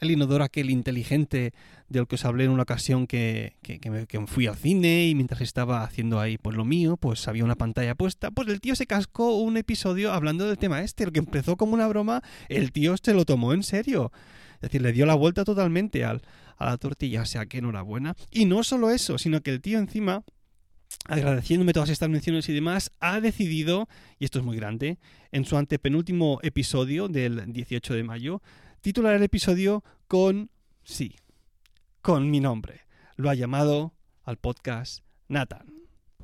el 0.00 0.10
inodoro 0.10 0.44
aquel 0.44 0.70
inteligente 0.70 1.52
del 1.88 2.06
que 2.06 2.16
os 2.16 2.24
hablé 2.24 2.44
en 2.44 2.50
una 2.50 2.62
ocasión 2.62 3.06
que, 3.06 3.54
me, 3.84 4.06
fui 4.26 4.46
al 4.46 4.56
cine 4.56 5.08
y 5.08 5.14
mientras 5.14 5.40
estaba 5.40 5.82
haciendo 5.82 6.20
ahí 6.20 6.38
pues 6.38 6.56
lo 6.56 6.64
mío, 6.64 6.96
pues 6.96 7.26
había 7.28 7.44
una 7.44 7.56
pantalla 7.56 7.94
puesta, 7.94 8.30
pues 8.30 8.48
el 8.48 8.60
tío 8.60 8.74
se 8.76 8.86
cascó 8.86 9.36
un 9.36 9.56
episodio 9.56 10.12
hablando 10.12 10.46
del 10.46 10.58
tema 10.58 10.82
este, 10.82 11.04
lo 11.04 11.12
que 11.12 11.18
empezó 11.18 11.56
como 11.56 11.74
una 11.74 11.86
broma, 11.86 12.22
el 12.48 12.72
tío 12.72 12.96
se 12.96 13.14
lo 13.14 13.24
tomó 13.24 13.52
en 13.52 13.62
serio. 13.62 14.12
Es 14.54 14.62
decir, 14.62 14.82
le 14.82 14.92
dio 14.92 15.06
la 15.06 15.14
vuelta 15.14 15.44
totalmente 15.44 16.04
al, 16.04 16.22
a 16.58 16.66
la 16.66 16.76
tortilla, 16.76 17.22
o 17.22 17.26
sea 17.26 17.46
que 17.46 17.58
enhorabuena. 17.58 18.14
Y 18.30 18.44
no 18.44 18.62
solo 18.62 18.90
eso, 18.90 19.16
sino 19.16 19.40
que 19.40 19.50
el 19.50 19.60
tío 19.60 19.78
encima 19.78 20.22
agradeciéndome 21.06 21.72
todas 21.72 21.88
estas 21.88 22.08
menciones 22.08 22.48
y 22.48 22.52
demás, 22.52 22.92
ha 23.00 23.20
decidido, 23.20 23.88
y 24.18 24.24
esto 24.24 24.38
es 24.38 24.44
muy 24.44 24.56
grande, 24.56 24.98
en 25.32 25.44
su 25.44 25.56
antepenúltimo 25.56 26.40
episodio 26.42 27.08
del 27.08 27.52
18 27.52 27.94
de 27.94 28.02
mayo, 28.02 28.42
titular 28.80 29.14
el 29.14 29.22
episodio 29.22 29.84
con 30.08 30.50
sí, 30.82 31.16
con 32.02 32.30
mi 32.30 32.40
nombre. 32.40 32.82
Lo 33.16 33.30
ha 33.30 33.34
llamado 33.34 33.92
al 34.24 34.36
podcast 34.38 35.04
Nathan. 35.28 35.72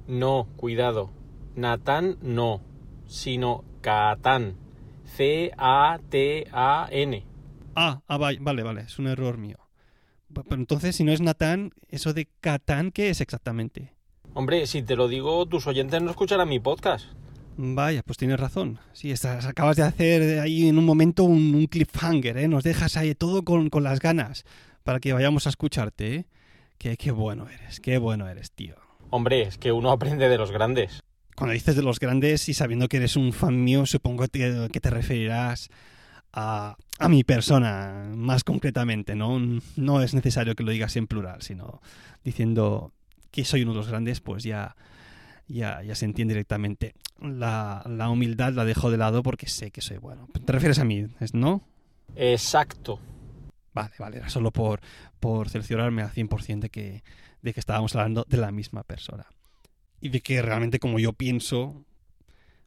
No, 0.06 0.48
cuidado. 0.56 1.10
Nathan 1.54 2.18
no, 2.22 2.62
sino 3.06 3.64
Catán. 3.80 4.56
C-A-T-A-N. 5.16 5.56
Ah, 7.74 8.02
ah, 8.08 8.16
vale, 8.16 8.40
vale, 8.40 8.80
es 8.82 8.98
un 8.98 9.06
error 9.06 9.38
mío. 9.38 9.58
Pero 10.32 10.56
entonces, 10.56 10.96
si 10.96 11.04
no 11.04 11.12
es 11.12 11.20
Nathan, 11.20 11.72
eso 11.88 12.12
de 12.12 12.28
Catán, 12.40 12.90
¿qué 12.90 13.10
es 13.10 13.20
exactamente? 13.20 13.94
Hombre, 14.34 14.66
si 14.66 14.82
te 14.82 14.96
lo 14.96 15.08
digo, 15.08 15.46
tus 15.46 15.66
oyentes 15.66 16.02
no 16.02 16.10
escucharán 16.10 16.48
mi 16.48 16.60
podcast. 16.60 17.06
Vaya, 17.58 18.02
pues 18.02 18.18
tienes 18.18 18.38
razón. 18.38 18.78
Sí, 18.92 19.10
estás, 19.10 19.46
acabas 19.46 19.76
de 19.76 19.82
hacer 19.82 20.40
ahí 20.40 20.68
en 20.68 20.78
un 20.78 20.84
momento 20.84 21.24
un, 21.24 21.66
cliffhanger, 21.66 22.36
¿eh? 22.36 22.48
Nos 22.48 22.64
dejas 22.64 22.96
ahí 22.96 23.14
todo 23.14 23.44
con, 23.44 23.70
las 23.82 24.00
ganas 24.00 24.44
para 24.84 25.00
que 25.00 25.12
vayamos 25.12 25.46
a 25.46 25.50
escucharte, 25.50 26.14
¿eh? 26.14 26.26
Qué, 26.78 26.96
qué 26.98 27.10
bueno 27.10 27.48
eres, 27.48 27.80
qué 27.80 27.96
bueno 27.96 28.28
eres, 28.28 28.52
tío. 28.52 28.76
Hombre, 29.08 29.42
es 29.42 29.56
que 29.56 29.72
uno 29.72 29.90
aprende 29.90 30.28
de 30.28 30.36
los 30.36 30.50
grandes. 30.50 31.00
Cuando 31.34 31.54
dices 31.54 31.76
de 31.76 31.82
los 31.82 31.98
grandes 31.98 32.48
y 32.50 32.54
sabiendo 32.54 32.88
que 32.88 32.98
eres 32.98 33.16
un 33.16 33.32
fan 33.32 33.64
mío, 33.64 33.86
supongo 33.86 34.26
que, 34.28 34.68
que 34.70 34.80
te 34.80 34.90
referirás 34.90 35.70
a, 36.34 36.76
a, 36.98 37.08
mi 37.08 37.24
persona, 37.24 38.10
más 38.14 38.44
concretamente, 38.44 39.14
¿no? 39.14 39.40
No 39.76 40.02
es 40.02 40.12
necesario 40.12 40.54
que 40.54 40.62
lo 40.62 40.72
digas 40.72 40.96
en 40.96 41.06
plural, 41.06 41.40
sino 41.40 41.80
diciendo 42.22 42.92
que 43.30 43.44
soy 43.46 43.62
uno 43.62 43.72
de 43.72 43.78
los 43.78 43.88
grandes, 43.88 44.20
pues 44.20 44.44
ya 44.44 44.76
ya, 45.48 45.82
ya 45.82 45.94
se 45.94 46.04
entiende 46.04 46.34
directamente. 46.34 46.94
La, 47.20 47.82
la, 47.86 48.10
humildad 48.10 48.52
la 48.52 48.64
dejo 48.64 48.90
de 48.90 48.98
lado 48.98 49.22
porque 49.22 49.48
sé 49.48 49.70
que 49.70 49.80
soy 49.80 49.98
bueno. 49.98 50.28
¿Te 50.44 50.52
refieres 50.52 50.78
a 50.78 50.84
mí, 50.84 51.06
no? 51.32 51.62
Exacto. 52.14 53.00
Vale, 53.72 53.92
vale, 53.98 54.16
era 54.18 54.28
solo 54.28 54.50
por, 54.50 54.80
por 55.20 55.48
cerciorarme 55.48 56.02
al 56.02 56.10
100% 56.10 56.60
de 56.60 56.70
que, 56.70 57.02
de 57.42 57.52
que 57.52 57.60
estábamos 57.60 57.94
hablando 57.94 58.24
de 58.28 58.38
la 58.38 58.50
misma 58.50 58.82
persona. 58.84 59.26
Y 60.00 60.08
de 60.08 60.20
que 60.20 60.40
realmente 60.42 60.78
como 60.78 60.98
yo 60.98 61.12
pienso, 61.12 61.84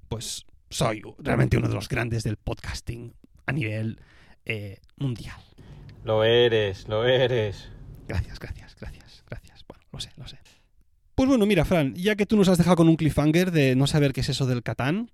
pues 0.07 0.45
soy 0.69 1.01
realmente 1.17 1.57
uno 1.57 1.67
de 1.67 1.73
los 1.73 1.89
grandes 1.89 2.23
del 2.23 2.37
podcasting 2.37 3.13
a 3.45 3.51
nivel 3.51 3.99
eh, 4.45 4.79
mundial. 4.97 5.39
Lo 6.03 6.23
eres, 6.23 6.87
lo 6.87 7.05
eres. 7.05 7.69
Gracias, 8.07 8.39
gracias, 8.39 8.75
gracias, 8.79 9.23
gracias. 9.27 9.65
Bueno, 9.67 9.83
lo 9.91 9.99
sé, 9.99 10.11
lo 10.17 10.27
sé. 10.27 10.37
Pues 11.19 11.27
bueno, 11.27 11.45
mira, 11.45 11.65
Fran, 11.65 11.93
ya 11.95 12.15
que 12.15 12.25
tú 12.25 12.37
nos 12.37 12.47
has 12.47 12.57
dejado 12.57 12.77
con 12.77 12.87
un 12.87 12.95
cliffhanger 12.95 13.51
de 13.51 13.75
no 13.75 13.87
saber 13.87 14.13
qué 14.13 14.21
es 14.21 14.29
eso 14.29 14.45
del 14.45 14.63
Catán, 14.63 15.11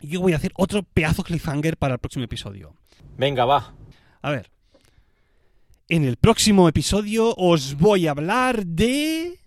yo 0.00 0.22
voy 0.22 0.32
a 0.32 0.36
hacer 0.36 0.50
otro 0.56 0.82
pedazo 0.82 1.22
cliffhanger 1.24 1.76
para 1.76 1.92
el 1.92 2.00
próximo 2.00 2.24
episodio. 2.24 2.74
Venga, 3.18 3.44
va. 3.44 3.74
A 4.22 4.30
ver. 4.30 4.50
En 5.90 6.06
el 6.06 6.16
próximo 6.16 6.70
episodio 6.70 7.34
os 7.36 7.76
voy 7.76 8.06
a 8.06 8.12
hablar 8.12 8.64
de... 8.64 9.38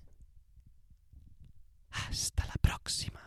Hasta 1.90 2.46
la 2.46 2.54
próxima. 2.62 3.20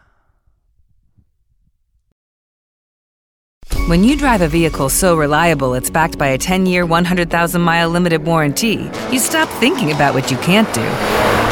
When 3.88 4.04
you 4.04 4.16
drive 4.16 4.40
a 4.40 4.46
vehicle 4.46 4.88
so 4.88 5.16
reliable 5.16 5.74
it's 5.74 5.90
backed 5.90 6.16
by 6.16 6.28
a 6.28 6.38
10-year, 6.38 6.86
100,000-mile 6.86 7.90
limited 7.90 8.24
warranty, 8.24 8.88
you 9.10 9.18
stop 9.18 9.48
thinking 9.58 9.90
about 9.90 10.14
what 10.14 10.30
you 10.30 10.36
can't 10.38 10.72
do 10.72 11.51